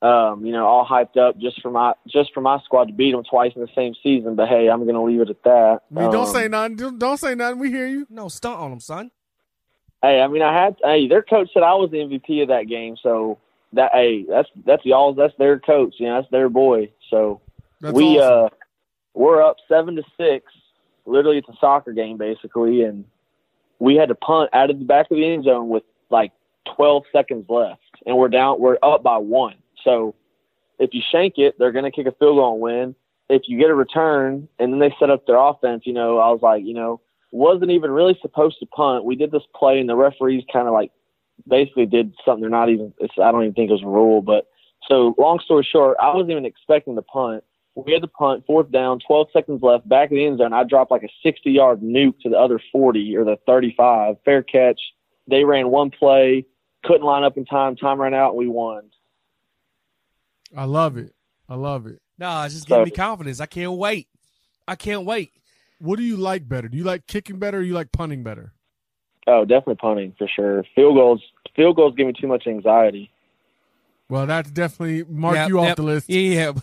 Um, 0.03 0.45
you 0.45 0.53
know, 0.53 0.67
all 0.67 0.85
hyped 0.87 1.17
up 1.17 1.39
just 1.39 1.63
for 1.63 1.71
my 1.71 1.95
just 2.07 2.35
for 2.35 2.43
my 2.43 2.59
squad 2.65 2.89
to 2.89 2.93
beat 2.93 3.13
them 3.13 3.23
twice 3.25 3.53
in 3.57 3.63
the 3.63 3.69
same 3.75 3.95
season. 4.03 4.35
But 4.35 4.49
hey, 4.49 4.69
I'm 4.69 4.85
gonna 4.87 5.03
leave 5.03 5.21
it 5.21 5.31
at 5.31 5.43
that. 5.45 5.81
I 5.97 6.01
mean, 6.01 6.11
don't 6.11 6.27
Um, 6.29 6.35
say 6.35 6.49
nothing. 6.49 6.77
Don't, 6.77 6.99
don't 6.99 7.17
say 7.17 7.35
nothing. 7.35 7.59
We 7.59 7.71
hear 7.71 7.87
you. 7.87 8.07
No, 8.11 8.29
stunt 8.29 8.59
on 8.59 8.71
them, 8.71 8.81
son. 8.81 9.11
Hey, 10.03 10.21
I 10.21 10.29
mean, 10.29 10.43
I 10.43 10.53
had 10.53 10.77
hey, 10.85 11.09
their 11.09 11.23
coach 11.23 11.49
said 11.55 11.63
I 11.63 11.73
was 11.75 11.91
the 11.91 11.99
MVP 11.99 12.43
of 12.43 12.49
that 12.49 12.69
game. 12.69 12.97
So 13.03 13.39
that 13.75 13.93
hey, 13.93 14.25
that's 14.29 14.49
that's 14.65 14.85
y'all. 14.85 15.15
That's 15.15 15.35
their 15.39 15.59
coach. 15.59 15.95
You 15.99 16.07
know, 16.09 16.21
that's 16.21 16.31
their 16.31 16.49
boy. 16.49 16.91
So 17.11 17.41
That's 17.81 17.95
we 17.95 18.19
awesome. 18.19 18.47
uh 18.47 18.49
we're 19.15 19.43
up 19.43 19.57
seven 19.69 19.97
to 19.97 20.03
six. 20.17 20.53
Literally, 21.07 21.39
it's 21.39 21.49
a 21.49 21.57
soccer 21.61 21.93
game 21.93 22.17
basically, 22.17 22.83
and 22.83 23.05
we 23.79 23.97
had 23.97 24.09
to 24.09 24.15
punt 24.15 24.51
out 24.53 24.71
of 24.71 24.79
the 24.79 24.85
back 24.85 25.11
of 25.11 25.17
the 25.17 25.33
end 25.33 25.45
zone 25.45 25.69
with 25.69 25.85
like 26.11 26.33
12 26.77 27.05
seconds 27.13 27.47
left, 27.49 27.83
and 28.07 28.17
we're 28.17 28.29
down. 28.29 28.61
We're 28.61 28.79
up 28.83 29.03
by 29.03 29.19
one. 29.19 29.57
So 29.85 30.15
if 30.79 30.95
you 30.95 31.03
shank 31.13 31.35
it, 31.39 31.59
they're 31.59 31.73
going 31.73 31.85
to 31.85 31.91
kick 31.91 32.07
a 32.07 32.13
field 32.13 32.37
goal 32.37 32.55
and 32.55 32.63
win. 32.63 32.95
If 33.29 33.43
you 33.47 33.59
get 33.59 33.71
a 33.71 33.75
return, 33.75 34.49
and 34.59 34.73
then 34.73 34.81
they 34.81 34.95
set 34.99 35.11
up 35.11 35.27
their 35.27 35.37
offense, 35.37 35.83
you 35.87 35.93
know, 35.93 36.19
I 36.19 36.29
was 36.31 36.41
like, 36.43 36.65
you 36.65 36.75
know, 36.75 37.01
wasn't 37.31 37.71
even 37.71 37.91
really 37.91 38.19
supposed 38.21 38.59
to 38.61 38.67
punt. 38.67 39.05
We 39.05 39.17
did 39.17 39.31
this 39.31 39.43
play, 39.55 39.81
and 39.81 39.89
the 39.89 39.97
referees 39.97 40.45
kind 40.53 40.67
of 40.67 40.75
like 40.75 40.93
basically 41.49 41.87
did 41.87 42.15
something 42.25 42.41
they're 42.43 42.51
not 42.51 42.71
even. 42.71 42.93
It's, 42.99 43.15
I 43.23 43.31
don't 43.33 43.43
even 43.43 43.55
think 43.55 43.71
it 43.71 43.75
was 43.75 43.83
a 43.83 43.87
rule, 43.87 44.23
but 44.23 44.47
so 44.89 45.15
long 45.19 45.41
story 45.45 45.67
short, 45.71 45.97
I 46.01 46.15
wasn't 46.15 46.31
even 46.33 46.45
expecting 46.47 46.95
the 46.95 47.03
punt. 47.03 47.45
We 47.77 47.93
had 47.93 48.03
the 48.03 48.09
punt, 48.09 48.45
fourth 48.47 48.71
down, 48.71 49.01
12 49.05 49.29
seconds 49.33 49.61
left, 49.63 49.89
back 49.89 50.11
of 50.11 50.15
the 50.17 50.25
end 50.25 50.39
zone. 50.39 50.53
I 50.53 50.63
dropped 50.63 50.91
like 50.93 51.03
a 51.03 51.09
60 51.25 51.51
yard 51.51 51.81
nuke 51.81 52.21
to 52.21 52.29
the 52.29 52.37
other 52.39 52.61
40 52.71 53.17
or 53.17 53.25
the 53.25 53.37
35. 53.47 54.17
Fair 54.25 54.43
catch. 54.45 54.81
They 55.27 55.43
ran 55.45 55.69
one 55.71 55.91
play, 55.91 56.47
couldn't 56.85 57.03
line 57.05 57.25
up 57.25 57.37
in 57.37 57.45
time. 57.47 57.75
Time 57.77 58.01
ran 58.01 58.15
out, 58.15 58.31
and 58.31 58.39
we 58.39 58.47
won. 58.47 58.91
I 60.57 60.65
love 60.65 60.97
it. 60.97 61.15
I 61.49 61.57
love 61.57 61.87
it. 61.87 62.01
Nah, 62.19 62.45
it's 62.45 62.55
just 62.55 62.69
giving 62.69 62.83
So- 62.83 62.85
me 62.87 62.91
confidence. 62.93 63.41
I 63.41 63.47
can't 63.47 63.73
wait. 63.73 64.09
I 64.69 64.77
can't 64.77 65.05
wait. 65.05 65.33
What 65.79 65.97
do 65.97 66.05
you 66.05 66.17
like 66.17 66.49
better? 66.49 66.69
Do 66.69 66.79
you 66.79 66.85
like 66.85 67.07
kicking 67.07 67.39
better 67.39 67.59
or 67.59 67.63
you 67.63 67.75
like 67.75 67.93
punting 67.93 68.23
better? 68.23 68.53
Oh, 69.27 69.45
definitely 69.45 69.77
punting 69.77 70.15
for 70.19 70.29
sure. 70.29 70.65
Field 70.75 70.97
goals, 70.97 71.23
field 71.57 71.77
goals 71.77 71.95
give 71.97 72.07
me 72.07 72.13
too 72.19 72.27
much 72.27 72.47
anxiety. 72.47 73.11
Well, 74.11 74.27
that's 74.27 74.51
definitely 74.51 75.05
mark 75.09 75.35
Yep, 75.37 75.49
you 75.49 75.59
off 75.61 75.67
yep. 75.69 75.77
the 75.77 75.83
list. 75.83 76.11
Yeah, 76.11 76.53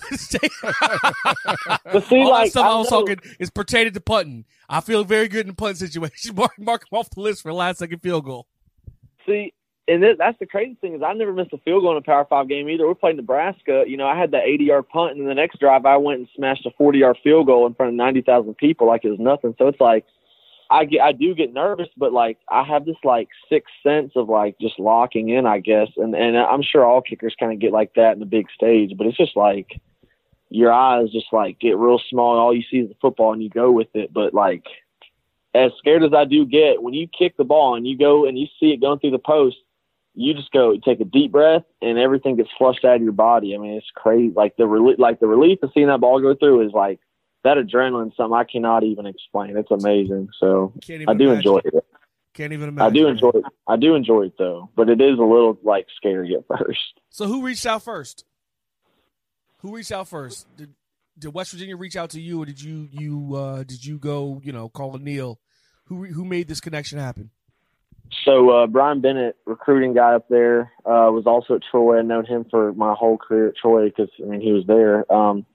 But 1.91 2.03
see, 2.05 2.19
all 2.21 2.29
like 2.29 2.45
that 2.45 2.51
stuff 2.51 2.65
I, 2.65 2.69
I 2.69 2.75
was 2.77 2.91
know- 2.91 2.99
talking 3.01 3.19
is 3.39 3.49
pertaining 3.49 3.93
to 3.93 3.99
punting. 4.01 4.45
I 4.69 4.79
feel 4.81 5.03
very 5.03 5.27
good 5.27 5.47
in 5.47 5.55
punt 5.55 5.77
situation. 5.77 6.35
Mark, 6.35 6.57
mark 6.59 6.81
him 6.83 6.97
off 6.97 7.09
the 7.09 7.19
list 7.19 7.41
for 7.41 7.51
last 7.51 7.79
second 7.79 7.99
field 7.99 8.25
goal. 8.25 8.45
See, 9.25 9.53
and 9.87 10.01
th- 10.01 10.17
that's 10.17 10.37
the 10.39 10.45
crazy 10.45 10.75
thing 10.79 10.93
is 10.93 11.01
I 11.01 11.13
never 11.13 11.33
missed 11.33 11.51
a 11.51 11.57
field 11.57 11.81
goal 11.81 11.91
in 11.91 11.97
a 11.97 12.01
Power 12.01 12.25
Five 12.29 12.47
game 12.47 12.69
either. 12.69 12.87
We 12.87 12.93
played 12.93 13.17
Nebraska. 13.17 13.83
You 13.87 13.97
know, 13.97 14.05
I 14.07 14.17
had 14.17 14.31
that 14.31 14.43
80 14.45 14.63
yard 14.63 14.87
punt, 14.89 15.11
and 15.13 15.21
then 15.21 15.27
the 15.27 15.33
next 15.35 15.59
drive 15.59 15.85
I 15.85 15.97
went 15.97 16.19
and 16.19 16.29
smashed 16.35 16.65
a 16.67 16.71
40 16.77 16.99
yard 16.99 17.17
field 17.23 17.47
goal 17.47 17.65
in 17.65 17.73
front 17.73 17.89
of 17.89 17.95
90,000 17.95 18.55
people 18.55 18.87
like 18.87 19.03
it 19.03 19.09
was 19.09 19.19
nothing. 19.19 19.55
So 19.57 19.67
it's 19.67 19.81
like 19.81 20.05
I 20.71 20.85
get, 20.85 21.01
I 21.01 21.11
do 21.11 21.35
get 21.35 21.53
nervous, 21.53 21.89
but 21.97 22.13
like 22.13 22.37
I 22.49 22.63
have 22.63 22.85
this 22.85 22.95
like 23.03 23.27
sixth 23.49 23.73
sense 23.83 24.13
of 24.15 24.29
like 24.29 24.57
just 24.59 24.79
locking 24.79 25.27
in, 25.29 25.45
I 25.45 25.59
guess, 25.59 25.89
and 25.97 26.15
and 26.15 26.37
I'm 26.37 26.63
sure 26.63 26.85
all 26.85 27.01
kickers 27.01 27.35
kind 27.37 27.51
of 27.51 27.59
get 27.59 27.73
like 27.73 27.93
that 27.95 28.13
in 28.13 28.19
the 28.19 28.25
big 28.25 28.47
stage, 28.55 28.93
but 28.97 29.05
it's 29.05 29.17
just 29.17 29.35
like 29.35 29.81
your 30.49 30.71
eyes 30.71 31.11
just 31.11 31.27
like 31.33 31.59
get 31.59 31.77
real 31.77 31.99
small, 32.09 32.31
and 32.31 32.39
all 32.39 32.55
you 32.55 32.63
see 32.71 32.77
is 32.77 32.89
the 32.89 32.95
football, 33.01 33.33
and 33.33 33.43
you 33.43 33.49
go 33.49 33.69
with 33.69 33.89
it. 33.93 34.13
But 34.13 34.33
like 34.33 34.65
as 35.53 35.71
scared 35.77 36.03
as 36.03 36.13
I 36.13 36.23
do 36.23 36.45
get, 36.45 36.81
when 36.81 36.93
you 36.93 37.07
kick 37.07 37.35
the 37.35 37.43
ball 37.43 37.75
and 37.75 37.85
you 37.85 37.97
go 37.97 38.25
and 38.25 38.39
you 38.39 38.47
see 38.59 38.71
it 38.71 38.79
going 38.79 38.99
through 38.99 39.11
the 39.11 39.19
post, 39.19 39.57
you 40.15 40.33
just 40.33 40.51
go 40.51 40.77
take 40.77 41.01
a 41.01 41.05
deep 41.05 41.31
breath 41.31 41.63
and 41.81 41.97
everything 41.97 42.37
gets 42.37 42.49
flushed 42.57 42.85
out 42.85 42.95
of 42.95 43.01
your 43.01 43.11
body. 43.11 43.55
I 43.55 43.57
mean, 43.57 43.73
it's 43.73 43.91
crazy. 43.93 44.33
Like 44.33 44.55
the 44.55 44.67
relief, 44.67 44.99
like 44.99 45.19
the 45.19 45.27
relief 45.27 45.59
of 45.63 45.71
seeing 45.73 45.87
that 45.87 45.99
ball 45.99 46.21
go 46.21 46.35
through 46.35 46.65
is 46.65 46.73
like 46.73 46.99
that 47.43 47.57
adrenaline. 47.57 48.15
Something 48.15 48.33
I 48.33 48.43
cannot 48.43 48.83
even 48.83 49.05
explain. 49.05 49.57
It's 49.57 49.71
amazing. 49.71 50.29
So 50.39 50.73
I 50.87 50.87
do 50.87 51.03
imagine. 51.03 51.29
enjoy 51.31 51.57
it. 51.63 51.85
Can't 52.33 52.53
even 52.53 52.69
imagine. 52.69 52.87
I 52.87 52.93
do 52.93 53.07
enjoy 53.07 53.29
it. 53.29 53.43
I 53.67 53.75
do 53.75 53.95
enjoy 53.95 54.25
it 54.27 54.33
though, 54.37 54.69
but 54.75 54.89
it 54.89 55.01
is 55.01 55.19
a 55.19 55.23
little 55.23 55.57
like 55.63 55.87
scary 55.97 56.35
at 56.35 56.45
first. 56.47 56.99
So 57.09 57.27
who 57.27 57.45
reached 57.45 57.65
out 57.65 57.83
first? 57.83 58.25
Who 59.59 59.75
reached 59.75 59.91
out 59.91 60.07
first? 60.07 60.47
Did 60.55 60.73
did 61.19 61.33
West 61.33 61.51
Virginia 61.51 61.75
reach 61.75 61.95
out 61.95 62.09
to 62.11 62.21
you, 62.21 62.41
or 62.41 62.45
did 62.45 62.61
you 62.61 62.87
you 62.91 63.35
uh, 63.35 63.63
did 63.63 63.85
you 63.85 63.97
go 63.97 64.41
you 64.43 64.51
know 64.51 64.69
call 64.69 64.97
Neal? 64.97 65.39
Who 65.85 66.05
who 66.05 66.23
made 66.25 66.47
this 66.47 66.61
connection 66.61 66.99
happen? 66.99 67.31
So 68.25 68.49
uh, 68.49 68.67
Brian 68.67 69.01
Bennett, 69.01 69.37
recruiting 69.45 69.93
guy 69.93 70.15
up 70.15 70.27
there, 70.29 70.71
uh, 70.85 71.09
was 71.11 71.23
also 71.25 71.55
at 71.55 71.61
Troy. 71.69 71.99
I've 71.99 72.05
known 72.05 72.25
him 72.25 72.45
for 72.49 72.73
my 72.73 72.93
whole 72.93 73.17
career 73.17 73.49
at 73.49 73.55
Troy 73.55 73.85
because 73.85 74.09
I 74.23 74.27
mean 74.27 74.41
he 74.41 74.51
was 74.51 74.65
there. 74.67 75.11
Um, 75.11 75.45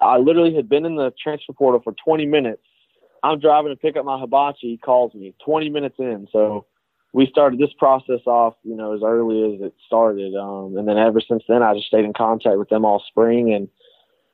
I 0.00 0.18
literally 0.18 0.54
had 0.54 0.68
been 0.68 0.84
in 0.84 0.96
the 0.96 1.12
transfer 1.22 1.52
portal 1.52 1.80
for 1.82 1.94
20 2.04 2.26
minutes. 2.26 2.62
I'm 3.22 3.40
driving 3.40 3.72
to 3.72 3.76
pick 3.76 3.96
up 3.96 4.04
my 4.04 4.18
hibachi. 4.18 4.68
He 4.68 4.76
calls 4.76 5.14
me 5.14 5.34
20 5.44 5.70
minutes 5.70 5.96
in. 5.98 6.28
So 6.32 6.66
we 7.12 7.26
started 7.26 7.58
this 7.58 7.72
process 7.78 8.20
off, 8.26 8.54
you 8.62 8.76
know, 8.76 8.94
as 8.94 9.00
early 9.04 9.54
as 9.54 9.60
it 9.60 9.74
started. 9.86 10.34
Um, 10.36 10.76
and 10.76 10.86
then 10.86 10.98
ever 10.98 11.20
since 11.20 11.42
then, 11.48 11.62
I 11.62 11.74
just 11.74 11.86
stayed 11.86 12.04
in 12.04 12.12
contact 12.12 12.58
with 12.58 12.68
them 12.68 12.84
all 12.84 13.02
spring 13.08 13.52
and 13.52 13.68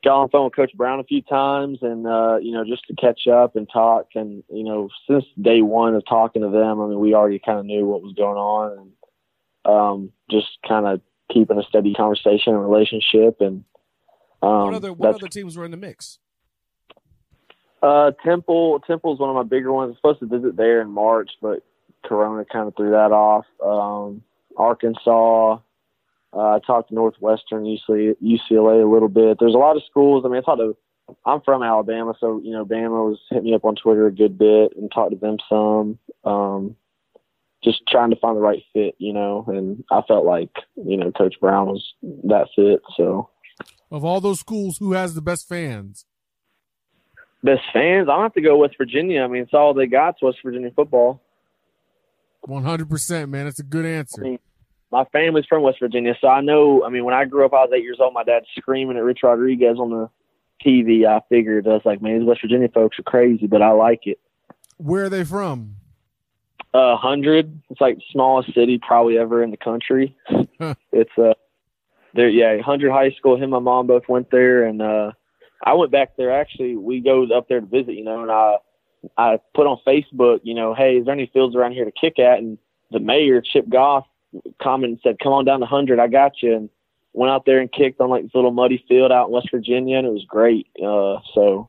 got 0.05 0.17
on 0.17 0.27
the 0.27 0.31
phone 0.31 0.45
with 0.45 0.57
Coach 0.57 0.73
Brown 0.77 1.01
a 1.01 1.05
few 1.05 1.23
times 1.23 1.79
and, 1.81 2.07
uh, 2.07 2.37
you 2.41 2.53
know, 2.53 2.65
just 2.65 2.85
to 2.89 2.95
catch 2.95 3.27
up 3.27 3.57
and 3.57 3.69
talk. 3.73 4.09
And, 4.15 4.43
you 4.51 4.65
know, 4.65 4.91
since 5.09 5.25
day 5.41 5.63
one 5.63 5.95
of 5.95 6.05
talking 6.07 6.43
to 6.43 6.51
them, 6.51 6.81
I 6.81 6.87
mean, 6.89 6.99
we 6.99 7.15
already 7.15 7.39
kind 7.39 7.59
of 7.59 7.65
knew 7.65 7.87
what 7.87 8.03
was 8.03 8.15
going 8.15 8.37
on 8.37 8.79
and 8.79 8.93
um, 9.65 10.13
just 10.31 10.49
kind 10.69 10.87
of 10.87 11.01
keeping 11.33 11.59
a 11.59 11.63
steady 11.63 11.95
conversation 11.95 12.55
and 12.55 12.63
relationship. 12.63 13.41
And 13.41 13.65
um, 14.43 14.65
what 14.65 14.75
other 14.75 14.93
what 14.93 15.15
other 15.15 15.29
teams 15.29 15.57
were 15.57 15.65
in 15.65 15.71
the 15.71 15.77
mix? 15.77 16.19
uh, 17.85 18.13
Temple 18.25 18.81
Temple's 18.87 19.21
one 19.21 19.29
of 19.29 19.37
my 19.37 19.43
bigger 19.43 19.71
ones. 19.71 19.91
I'm 19.91 19.97
supposed 19.97 20.21
to 20.21 20.39
visit 20.39 20.57
there 20.57 20.81
in 20.81 20.89
March, 20.89 21.31
but 21.43 21.63
Corona 22.05 22.45
kind 22.51 22.67
of 22.67 22.75
threw 22.77 22.91
that 22.93 23.13
off. 23.13 23.45
Um, 23.63 24.23
Arkansas. 24.57 25.59
Uh, 26.33 26.57
I 26.57 26.59
talked 26.67 26.89
to 26.89 26.95
Northwestern, 26.95 27.65
UCLA, 27.65 28.17
UCLA 28.23 28.83
a 28.83 28.91
little 28.91 29.09
bit. 29.09 29.37
There's 29.39 29.55
a 29.55 29.59
lot 29.59 29.77
of 29.77 29.85
schools. 29.89 30.25
I 30.25 30.29
mean, 30.29 30.39
I 30.39 30.41
talked 30.41 30.61
to. 30.61 30.77
I'm 31.27 31.43
from 31.43 31.63
Alabama, 31.63 32.15
so 32.19 32.41
you 32.43 32.53
know, 32.53 32.65
Bama 32.65 33.11
was 33.11 33.21
hit 33.31 33.45
me 33.45 33.55
up 33.55 33.67
on 33.67 33.77
Twitter 33.77 34.07
a 34.07 34.13
good 34.13 34.39
bit 34.39 34.73
and 34.77 34.91
talked 34.91 35.13
to 35.13 35.19
them 35.19 35.37
some. 35.49 35.99
Um, 36.25 36.77
just 37.63 37.83
trying 37.87 38.11
to 38.11 38.17
find 38.17 38.37
the 38.37 38.41
right 38.41 38.63
fit, 38.73 38.95
you 38.99 39.13
know, 39.13 39.45
and 39.47 39.85
I 39.91 40.01
felt 40.09 40.25
like 40.25 40.51
you 40.77 40.97
know 40.97 41.13
Coach 41.13 41.35
Brown 41.39 41.67
was 41.67 41.85
that 42.25 42.49
fit. 42.57 42.81
So, 42.97 43.29
of 43.95 44.05
all 44.05 44.21
those 44.21 44.41
schools, 44.41 44.79
who 44.79 44.93
has 44.93 45.15
the 45.15 45.23
best 45.23 45.49
fans? 45.49 46.05
Best 47.45 47.63
fans? 47.73 48.09
I'm 48.11 48.23
have 48.23 48.35
to 48.35 48.41
go 48.41 48.57
West 48.57 48.75
Virginia. 48.77 49.23
I 49.23 49.29
mean, 49.29 49.43
it's 49.43 49.55
all 49.55 49.73
they 49.73 49.87
got. 49.87 50.17
West 50.21 50.39
Virginia 50.45 50.73
football. 50.75 51.23
One 52.41 52.65
hundred 52.65 52.91
percent, 52.91 53.31
man. 53.31 53.47
It's 53.47 53.61
a 53.61 53.65
good 53.65 53.87
answer. 53.87 54.21
I 54.21 54.29
mean, 54.31 54.39
my 54.91 55.05
family's 55.13 55.47
from 55.47 55.63
West 55.63 55.79
Virginia, 55.79 56.17
so 56.21 56.27
I 56.27 56.41
know. 56.41 56.85
I 56.85 56.89
mean, 56.89 57.05
when 57.05 57.15
I 57.15 57.25
grew 57.25 57.45
up, 57.45 57.53
I 57.53 57.63
was 57.63 57.71
eight 57.73 57.85
years 57.85 57.99
old. 58.01 58.15
My 58.15 58.25
dad 58.25 58.43
screaming 58.59 58.97
at 58.97 59.05
Rich 59.05 59.21
Rodriguez 59.23 59.79
on 59.79 59.91
the 59.91 60.11
TV. 60.67 61.07
I 61.07 61.21
figured 61.29 61.69
I 61.69 61.71
was 61.71 61.83
like, 61.85 62.03
man, 62.03 62.19
these 62.19 62.27
West 62.27 62.41
Virginia 62.43 62.69
folks 62.69 62.99
are 62.99 63.05
crazy, 63.05 63.47
but 63.47 63.63
I 63.63 63.71
like 63.71 64.07
it. 64.07 64.19
Where 64.79 65.05
are 65.05 65.09
they 65.09 65.25
from? 65.25 65.77
Uh, 66.73 66.97
hundred. 66.97 67.61
It's 67.71 67.81
like 67.81 67.99
smallest 68.11 68.55
city 68.55 68.81
probably 68.85 69.19
ever 69.19 69.45
in 69.45 69.53
the 69.53 69.57
country. 69.57 70.17
it's 70.93 71.17
uh, 71.17 71.35
there. 72.15 72.29
Yeah, 72.29 72.61
hundred 72.63 72.93
high 72.93 73.11
school. 73.13 73.37
Him 73.37 73.45
and 73.45 73.53
my 73.53 73.59
mom 73.59 73.87
both 73.87 74.09
went 74.09 74.31
there, 74.31 74.65
and 74.65 74.81
uh, 74.81 75.13
I 75.65 75.75
went 75.75 75.93
back 75.93 76.17
there. 76.17 76.33
Actually, 76.33 76.77
we 76.77 77.01
go 77.01 77.27
up 77.35 77.49
there 77.49 77.61
to 77.61 77.67
visit. 77.67 77.95
You 77.95 78.05
know, 78.05 78.23
and 78.23 78.31
I 78.31 78.57
I 79.17 79.41
put 79.55 79.67
on 79.67 79.79
Facebook. 79.87 80.41
You 80.43 80.55
know, 80.55 80.75
hey, 80.75 80.97
is 80.97 81.05
there 81.05 81.15
any 81.15 81.31
fields 81.33 81.57
around 81.57 81.73
here 81.73 81.85
to 81.85 81.93
kick 81.93 82.19
at? 82.19 82.39
And 82.39 82.59
the 82.91 83.01
mayor, 83.01 83.41
Chip 83.41 83.69
Goff, 83.69 84.07
commented 84.63 84.91
and 84.91 85.01
said, 85.03 85.19
"Come 85.23 85.33
on 85.33 85.45
down 85.45 85.61
to 85.61 85.67
hundred. 85.67 85.99
I 85.99 86.09
got 86.09 86.43
you." 86.43 86.55
And 86.55 86.69
went 87.15 87.31
out 87.31 87.47
there 87.47 87.61
and 87.61 87.73
kicked 87.73 88.01
on 88.01 88.11
like 88.11 88.25
this 88.25 88.35
little 88.35 88.51
muddy 88.51 88.85
field 88.89 89.13
out 89.13 89.29
in 89.29 89.33
West 89.33 89.49
Virginia, 89.51 89.99
and 89.99 90.07
it 90.07 90.13
was 90.13 90.25
great. 90.25 90.67
Uh, 90.85 91.19
so 91.33 91.69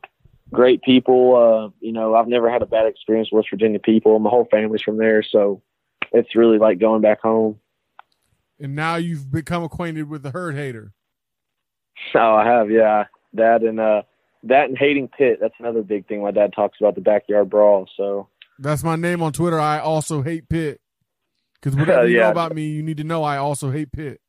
great 0.51 0.81
people. 0.81 1.35
Uh, 1.35 1.69
you 1.79 1.91
know, 1.91 2.15
I've 2.15 2.27
never 2.27 2.49
had 2.49 2.61
a 2.61 2.65
bad 2.67 2.87
experience 2.87 3.29
with 3.31 3.39
West 3.39 3.49
Virginia 3.51 3.79
people. 3.79 4.17
My 4.19 4.29
whole 4.29 4.47
family's 4.51 4.81
from 4.81 4.97
there, 4.97 5.23
so 5.23 5.61
it's 6.11 6.35
really 6.35 6.57
like 6.57 6.79
going 6.79 7.01
back 7.01 7.21
home. 7.21 7.59
And 8.59 8.75
now 8.75 8.95
you've 8.95 9.31
become 9.31 9.63
acquainted 9.63 10.09
with 10.09 10.24
the 10.24 10.31
herd 10.31 10.55
hater. 10.55 10.93
Oh, 12.13 12.35
I 12.35 12.45
have, 12.45 12.69
yeah. 12.69 13.05
That 13.33 13.63
and 13.63 13.79
uh, 13.79 14.03
that 14.43 14.69
and 14.69 14.77
hating 14.77 15.09
Pitt. 15.09 15.39
That's 15.41 15.53
another 15.59 15.81
big 15.81 16.07
thing. 16.07 16.21
My 16.21 16.31
dad 16.31 16.53
talks 16.53 16.77
about 16.79 16.95
the 16.95 17.01
backyard 17.01 17.50
brawl. 17.50 17.89
So 17.97 18.29
that's 18.59 18.83
my 18.83 18.95
name 18.95 19.21
on 19.21 19.33
Twitter. 19.33 19.59
I 19.59 19.79
also 19.79 20.21
hate 20.21 20.47
Pitt. 20.47 20.79
Because 21.55 21.75
whatever 21.79 22.01
uh, 22.01 22.03
yeah. 22.03 22.09
you 22.09 22.19
know 22.19 22.31
about 22.31 22.55
me, 22.55 22.67
you 22.67 22.83
need 22.83 22.97
to 22.97 23.03
know 23.03 23.24
I 23.24 23.38
also 23.38 23.71
hate 23.71 23.91
Pitt. 23.91 24.21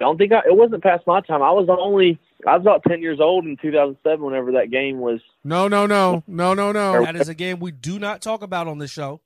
I 0.00 0.04
don't 0.04 0.16
think 0.16 0.32
I, 0.32 0.38
it 0.46 0.56
wasn't 0.56 0.82
past 0.82 1.06
my 1.06 1.20
time. 1.20 1.42
I 1.42 1.50
was 1.50 1.68
only 1.68 2.20
I 2.46 2.56
was 2.56 2.62
about 2.62 2.84
ten 2.86 3.02
years 3.02 3.18
old 3.20 3.44
in 3.44 3.56
2007 3.60 4.24
whenever 4.24 4.52
that 4.52 4.70
game 4.70 5.00
was. 5.00 5.20
No, 5.42 5.66
no, 5.66 5.86
no, 5.86 6.22
no, 6.26 6.54
no, 6.54 6.70
no. 6.70 7.04
That 7.04 7.16
is 7.16 7.28
a 7.28 7.34
game 7.34 7.58
we 7.58 7.72
do 7.72 7.98
not 7.98 8.22
talk 8.22 8.42
about 8.42 8.68
on 8.68 8.78
this 8.78 8.92
show. 8.92 9.20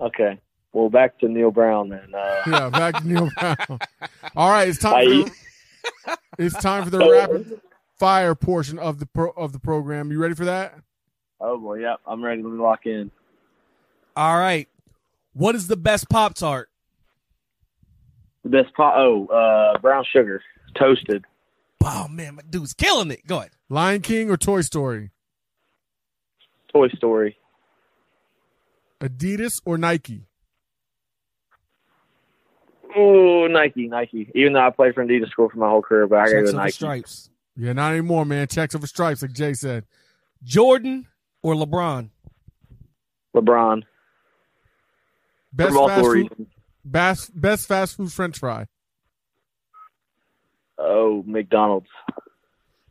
Okay, 0.00 0.40
well, 0.72 0.88
back 0.88 1.18
to 1.20 1.28
Neal 1.28 1.50
Brown 1.50 1.90
then. 1.90 2.14
Uh, 2.14 2.42
yeah, 2.46 2.70
back 2.70 3.02
to 3.02 3.08
Neal 3.08 3.30
Brown. 3.38 3.56
All 4.36 4.50
right, 4.50 4.68
it's 4.68 4.78
time. 4.78 5.26
For, 5.26 6.16
it's 6.38 6.56
time 6.56 6.84
for 6.84 6.90
the 6.90 6.98
rapid 6.98 7.60
fire 7.98 8.34
portion 8.34 8.78
of 8.78 8.98
the 8.98 9.06
pro, 9.06 9.30
of 9.30 9.52
the 9.52 9.58
program. 9.58 10.10
You 10.10 10.18
ready 10.18 10.34
for 10.34 10.46
that? 10.46 10.74
Oh 11.40 11.58
boy, 11.58 11.80
yeah, 11.80 11.96
I'm 12.06 12.24
ready. 12.24 12.42
Let 12.42 12.52
me 12.52 12.58
lock 12.58 12.86
in. 12.86 13.10
All 14.16 14.38
right, 14.38 14.68
what 15.34 15.54
is 15.54 15.68
the 15.68 15.76
best 15.76 16.08
Pop 16.08 16.34
Tart? 16.34 16.68
The 18.42 18.48
best 18.48 18.74
pop? 18.74 18.94
Oh, 18.96 19.26
uh, 19.26 19.78
brown 19.78 20.04
sugar, 20.12 20.42
toasted. 20.78 21.24
Oh 21.84 22.08
man, 22.08 22.36
my 22.36 22.42
dude's 22.48 22.74
killing 22.74 23.10
it. 23.10 23.26
Go 23.26 23.38
ahead. 23.38 23.50
Lion 23.68 24.00
King 24.00 24.30
or 24.30 24.36
Toy 24.36 24.62
Story? 24.62 25.10
Toy 26.72 26.88
Story. 26.88 27.36
Adidas 29.00 29.60
or 29.64 29.76
Nike? 29.78 30.26
Oh, 32.96 33.46
Nike, 33.46 33.88
Nike. 33.88 34.30
Even 34.34 34.52
though 34.52 34.66
I 34.66 34.70
played 34.70 34.94
for 34.94 35.04
Adidas 35.04 35.30
school 35.30 35.48
for 35.48 35.58
my 35.58 35.68
whole 35.68 35.82
career, 35.82 36.06
but 36.06 36.18
I 36.18 36.24
got 36.24 36.46
to 36.46 36.52
go 36.52 36.58
Nike. 36.58 36.72
Stripes. 36.72 37.30
Yeah, 37.56 37.72
not 37.72 37.92
anymore, 37.92 38.24
man. 38.24 38.46
Checks 38.48 38.74
over 38.74 38.86
stripes, 38.86 39.22
like 39.22 39.32
Jay 39.32 39.54
said. 39.54 39.84
Jordan 40.42 41.06
or 41.42 41.54
LeBron? 41.54 42.10
LeBron. 43.34 43.82
Best 45.52 45.74
fast 45.74 46.00
food, 46.00 46.46
best, 46.82 47.40
best 47.40 47.68
fast 47.68 47.96
food 47.96 48.10
French 48.10 48.38
fry. 48.38 48.66
Oh, 50.78 51.22
McDonald's. 51.26 51.90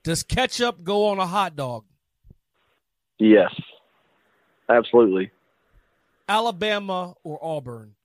Does 0.04 0.22
ketchup 0.22 0.84
go 0.84 1.08
on 1.08 1.18
a 1.18 1.26
hot 1.26 1.56
dog? 1.56 1.86
Yes, 3.18 3.52
absolutely. 4.70 5.32
Alabama 6.30 7.16
or 7.24 7.44
Auburn? 7.44 7.96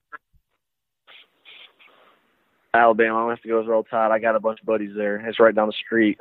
Alabama. 2.76 3.24
I'm 3.24 3.30
have 3.30 3.42
to 3.42 3.48
go 3.48 3.58
with 3.58 3.68
Roll 3.68 3.84
Tide. 3.84 4.10
I 4.10 4.18
got 4.18 4.36
a 4.36 4.40
bunch 4.40 4.60
of 4.60 4.66
buddies 4.66 4.92
there. 4.96 5.16
It's 5.16 5.40
right 5.40 5.54
down 5.54 5.68
the 5.68 5.74
street. 5.84 6.18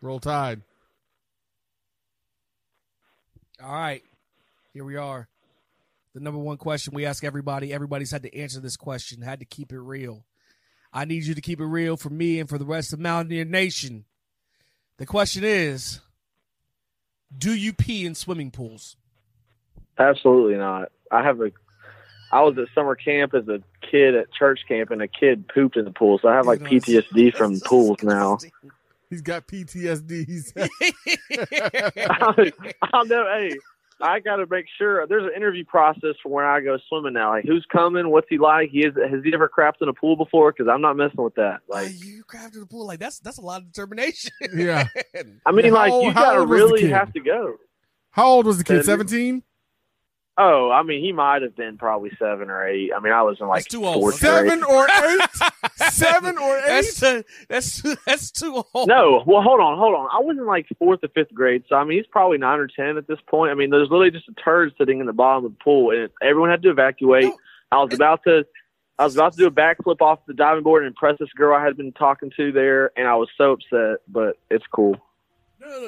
Roll 0.00 0.20
Tide. 0.20 0.62
All 3.62 3.72
right, 3.72 4.02
here 4.72 4.84
we 4.84 4.96
are. 4.96 5.28
The 6.14 6.20
number 6.20 6.38
one 6.38 6.56
question 6.56 6.94
we 6.94 7.06
ask 7.06 7.24
everybody. 7.24 7.72
Everybody's 7.72 8.10
had 8.10 8.22
to 8.22 8.36
answer 8.36 8.60
this 8.60 8.76
question. 8.76 9.22
Had 9.22 9.40
to 9.40 9.44
keep 9.44 9.72
it 9.72 9.80
real. 9.80 10.24
I 10.92 11.04
need 11.04 11.24
you 11.24 11.34
to 11.34 11.40
keep 11.40 11.60
it 11.60 11.66
real 11.66 11.96
for 11.96 12.10
me 12.10 12.40
and 12.40 12.48
for 12.48 12.58
the 12.58 12.64
rest 12.64 12.92
of 12.92 13.00
Mountaineer 13.00 13.44
Nation. 13.44 14.04
The 14.96 15.06
question 15.06 15.44
is 15.44 16.00
Do 17.36 17.54
you 17.54 17.72
pee 17.72 18.06
in 18.06 18.14
swimming 18.14 18.50
pools? 18.50 18.96
Absolutely 19.98 20.56
not. 20.56 20.90
I 21.10 21.22
have 21.22 21.40
a. 21.40 21.50
I 22.30 22.42
was 22.42 22.58
at 22.58 22.66
summer 22.74 22.94
camp 22.94 23.34
as 23.34 23.48
a 23.48 23.60
kid 23.90 24.14
at 24.14 24.32
church 24.32 24.60
camp, 24.68 24.90
and 24.90 25.02
a 25.02 25.08
kid 25.08 25.48
pooped 25.48 25.76
in 25.76 25.84
the 25.84 25.90
pool. 25.90 26.18
So 26.20 26.28
I 26.28 26.34
have 26.34 26.46
like 26.46 26.60
PTSD 26.60 27.34
from 27.34 27.60
pools 27.64 28.02
now. 28.02 28.38
He's 29.10 29.22
got 29.22 29.46
PTSD. 29.46 30.52
I'll 32.92 33.06
never. 33.06 33.38
Hey, 33.38 33.56
I 34.00 34.20
got 34.20 34.36
to 34.36 34.46
make 34.46 34.66
sure 34.76 35.06
there's 35.06 35.24
an 35.24 35.32
interview 35.34 35.64
process 35.64 36.14
for 36.22 36.28
when 36.28 36.44
I 36.44 36.60
go 36.60 36.78
swimming 36.88 37.14
now. 37.14 37.30
Like, 37.30 37.44
who's 37.44 37.66
coming? 37.72 38.10
What's 38.10 38.28
he 38.28 38.38
like? 38.38 38.70
He 38.70 38.84
is, 38.84 38.94
has 38.94 39.24
he 39.24 39.34
ever 39.34 39.48
crapped 39.48 39.80
in 39.80 39.88
a 39.88 39.92
pool 39.92 40.14
before? 40.16 40.52
Because 40.52 40.70
I'm 40.70 40.80
not 40.80 40.96
messing 40.96 41.22
with 41.22 41.34
that. 41.34 41.60
Like, 41.68 41.92
you 42.04 42.22
crapped 42.24 42.54
in 42.54 42.62
a 42.62 42.66
pool, 42.66 42.86
like 42.86 43.00
that's 43.00 43.18
that's 43.18 43.38
a 43.38 43.42
lot 43.42 43.62
of 43.62 43.72
determination. 43.72 44.30
Yeah. 44.54 44.86
I 45.46 45.52
mean, 45.52 45.66
yeah, 45.66 45.72
like 45.72 45.90
old, 45.90 46.04
you 46.04 46.14
got 46.14 46.34
to 46.34 46.46
really 46.46 46.88
have 46.90 47.12
to 47.14 47.20
go. 47.20 47.56
How 48.10 48.26
old 48.26 48.46
was 48.46 48.58
the 48.58 48.64
kid? 48.64 48.84
Seventeen. 48.84 49.42
Oh, 50.40 50.70
I 50.70 50.84
mean, 50.84 51.02
he 51.02 51.10
might 51.10 51.42
have 51.42 51.56
been 51.56 51.76
probably 51.76 52.12
seven 52.16 52.48
or 52.48 52.64
eight. 52.64 52.92
I 52.96 53.00
mean, 53.00 53.12
I 53.12 53.22
was 53.22 53.38
in 53.40 53.48
like 53.48 53.64
too 53.64 53.84
old. 53.84 54.14
Seven 54.14 54.62
or 54.62 54.86
eight. 54.88 55.20
seven 55.90 56.38
or 56.38 56.58
eight. 56.58 56.66
That's, 56.66 57.00
too, 57.00 57.24
that's 57.48 57.82
that's 58.06 58.30
too 58.30 58.64
old. 58.72 58.86
No, 58.86 59.24
well, 59.26 59.42
hold 59.42 59.60
on, 59.60 59.76
hold 59.76 59.96
on. 59.96 60.08
I 60.12 60.20
was 60.20 60.36
in 60.38 60.46
like 60.46 60.66
fourth 60.78 61.00
or 61.02 61.08
fifth 61.08 61.34
grade, 61.34 61.64
so 61.68 61.74
I 61.74 61.82
mean, 61.82 61.98
he's 61.98 62.06
probably 62.06 62.38
nine 62.38 62.60
or 62.60 62.68
ten 62.68 62.96
at 62.96 63.08
this 63.08 63.18
point. 63.26 63.50
I 63.50 63.54
mean, 63.54 63.70
there's 63.70 63.90
literally 63.90 64.12
just 64.12 64.28
a 64.28 64.34
turd 64.34 64.72
sitting 64.78 65.00
in 65.00 65.06
the 65.06 65.12
bottom 65.12 65.44
of 65.44 65.50
the 65.50 65.58
pool, 65.58 65.90
and 65.90 66.08
everyone 66.22 66.50
had 66.50 66.62
to 66.62 66.70
evacuate. 66.70 67.24
No. 67.24 67.36
I 67.72 67.82
was 67.82 67.92
about 67.92 68.22
to. 68.24 68.44
I 68.96 69.04
was 69.04 69.16
about 69.16 69.32
to 69.32 69.38
do 69.38 69.46
a 69.46 69.50
backflip 69.50 70.00
off 70.00 70.20
the 70.26 70.34
diving 70.34 70.62
board 70.62 70.84
and 70.84 70.88
impress 70.88 71.18
this 71.18 71.32
girl 71.36 71.56
I 71.56 71.64
had 71.64 71.76
been 71.76 71.92
talking 71.92 72.30
to 72.36 72.52
there, 72.52 72.92
and 72.96 73.08
I 73.08 73.16
was 73.16 73.28
so 73.36 73.52
upset, 73.52 73.98
but 74.06 74.38
it's 74.50 74.66
cool. 74.72 74.96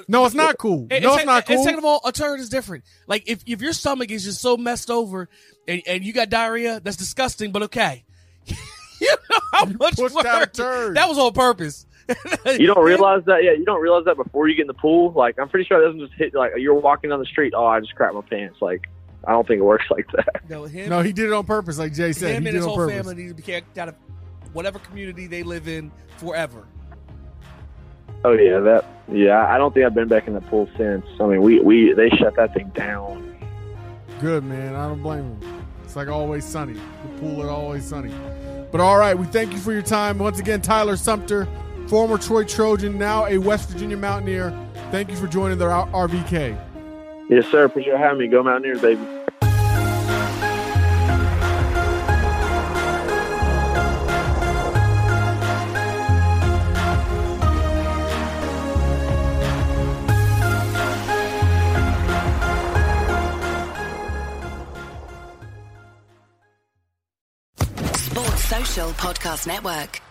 No, 0.09 0.25
it's 0.25 0.35
not 0.35 0.59
cool. 0.59 0.87
no, 0.90 0.97
it's, 0.97 1.05
it's 1.05 1.25
not 1.25 1.47
cool. 1.47 1.57
And 1.57 1.64
second 1.64 1.79
of 1.79 1.85
all, 1.85 2.01
a 2.05 2.12
turd 2.12 2.40
is 2.40 2.49
different. 2.49 2.85
Like 3.07 3.29
if, 3.29 3.43
if 3.47 3.61
your 3.61 3.73
stomach 3.73 4.11
is 4.11 4.25
just 4.25 4.40
so 4.40 4.57
messed 4.57 4.90
over 4.90 5.29
and, 5.66 5.83
and 5.87 6.05
you 6.05 6.12
got 6.12 6.29
diarrhea, 6.29 6.81
that's 6.81 6.97
disgusting, 6.97 7.53
but 7.53 7.62
okay. 7.64 8.05
you 8.47 8.57
know 9.31 9.38
how 9.53 9.66
you 9.66 9.77
much 9.79 9.99
work. 9.99 10.12
That 10.12 11.07
was 11.09 11.19
on 11.19 11.33
purpose. 11.33 11.87
you 12.47 12.66
don't 12.66 12.85
realize 12.85 13.23
that, 13.27 13.45
yeah. 13.45 13.53
You 13.53 13.64
don't 13.64 13.81
realize 13.81 14.05
that 14.07 14.16
before 14.16 14.49
you 14.49 14.57
get 14.57 14.62
in 14.62 14.69
the 14.69 14.75
pool. 14.75 15.12
Like 15.12 15.38
I'm 15.38 15.49
pretty 15.49 15.66
sure 15.66 15.83
it 15.83 15.87
doesn't 15.87 16.01
just 16.01 16.19
hit. 16.19 16.35
Like 16.35 16.53
you're 16.57 16.75
walking 16.75 17.11
down 17.11 17.21
the 17.21 17.27
street. 17.27 17.53
Oh, 17.57 17.66
I 17.66 17.81
just 17.81 17.95
crap 17.95 18.14
my 18.14 18.23
pants. 18.23 18.59
Like 18.61 18.88
I 19.25 19.33
don't 19.33 19.47
think 19.47 19.61
it 19.61 19.64
works 19.64 19.87
like 19.90 20.07
that. 20.12 20.49
No, 20.49 20.64
him, 20.64 20.90
no, 20.90 21.03
he 21.03 21.12
did 21.12 21.27
it 21.27 21.33
on 21.33 21.45
purpose, 21.45 21.79
like 21.79 21.93
Jay 21.93 22.12
said. 22.12 22.35
Him 22.35 22.43
he 22.43 22.49
and 22.49 22.57
his 22.57 22.64
whole 22.64 22.77
purpose. 22.77 22.97
family 22.97 23.14
need 23.14 23.29
to 23.29 23.35
be 23.35 23.43
kicked 23.43 23.79
out 23.79 23.88
of 23.88 23.95
whatever 24.53 24.79
community 24.79 25.27
they 25.27 25.43
live 25.43 25.69
in 25.69 25.93
forever. 26.19 26.66
Oh 28.25 28.33
yeah, 28.33 28.59
that 28.61 28.85
yeah. 29.09 29.53
I 29.53 29.59
don't 29.59 29.73
think 29.73 29.87
I've 29.87 29.95
been 29.95 30.09
back 30.09 30.27
in 30.27 30.35
the 30.35 30.41
pool 30.43 30.69
since. 30.77 31.07
I 31.19 31.27
mean, 31.27 31.43
we 31.43 31.61
we 31.61 31.93
they 31.93 32.11
shut 32.11 32.37
that 32.37 32.55
thing 32.55 32.69
down. 32.75 33.27
Good 34.21 34.45
man. 34.45 34.75
I 34.75 34.89
don't 34.89 35.03
blame 35.03 35.41
them. 35.41 35.67
It's 35.85 35.97
like 35.97 36.09
always 36.09 36.45
sunny. 36.45 36.75
The 36.75 37.21
pool 37.21 37.43
is 37.43 37.49
always 37.49 37.85
sunny. 37.85 38.13
But 38.71 38.81
all 38.81 38.99
right, 38.99 39.19
we 39.19 39.27
thank 39.27 39.53
you 39.53 39.59
for 39.59 39.73
your 39.73 39.83
time 39.83 40.19
once 40.19 40.39
again, 40.39 40.61
Tyler 40.61 40.97
Sumpter, 40.97 41.49
former 41.89 42.19
Troy 42.19 42.45
Trojan, 42.45 42.97
now 42.99 43.27
a 43.27 43.39
West 43.39 43.71
Virginia 43.71 43.97
Mountaineer. 43.97 44.57
Thank 44.93 45.11
you 45.11 45.17
for 45.17 45.27
joining 45.27 45.59
the 45.59 45.65
RVK. 45.65 46.57
Yes, 47.29 47.47
sir. 47.49 47.65
Appreciate 47.65 47.97
having 47.97 48.19
me. 48.19 48.29
Go 48.29 48.43
Mountaineers, 48.43 48.81
baby. 48.81 49.01
Podcast 68.88 69.47
Network. 69.47 70.10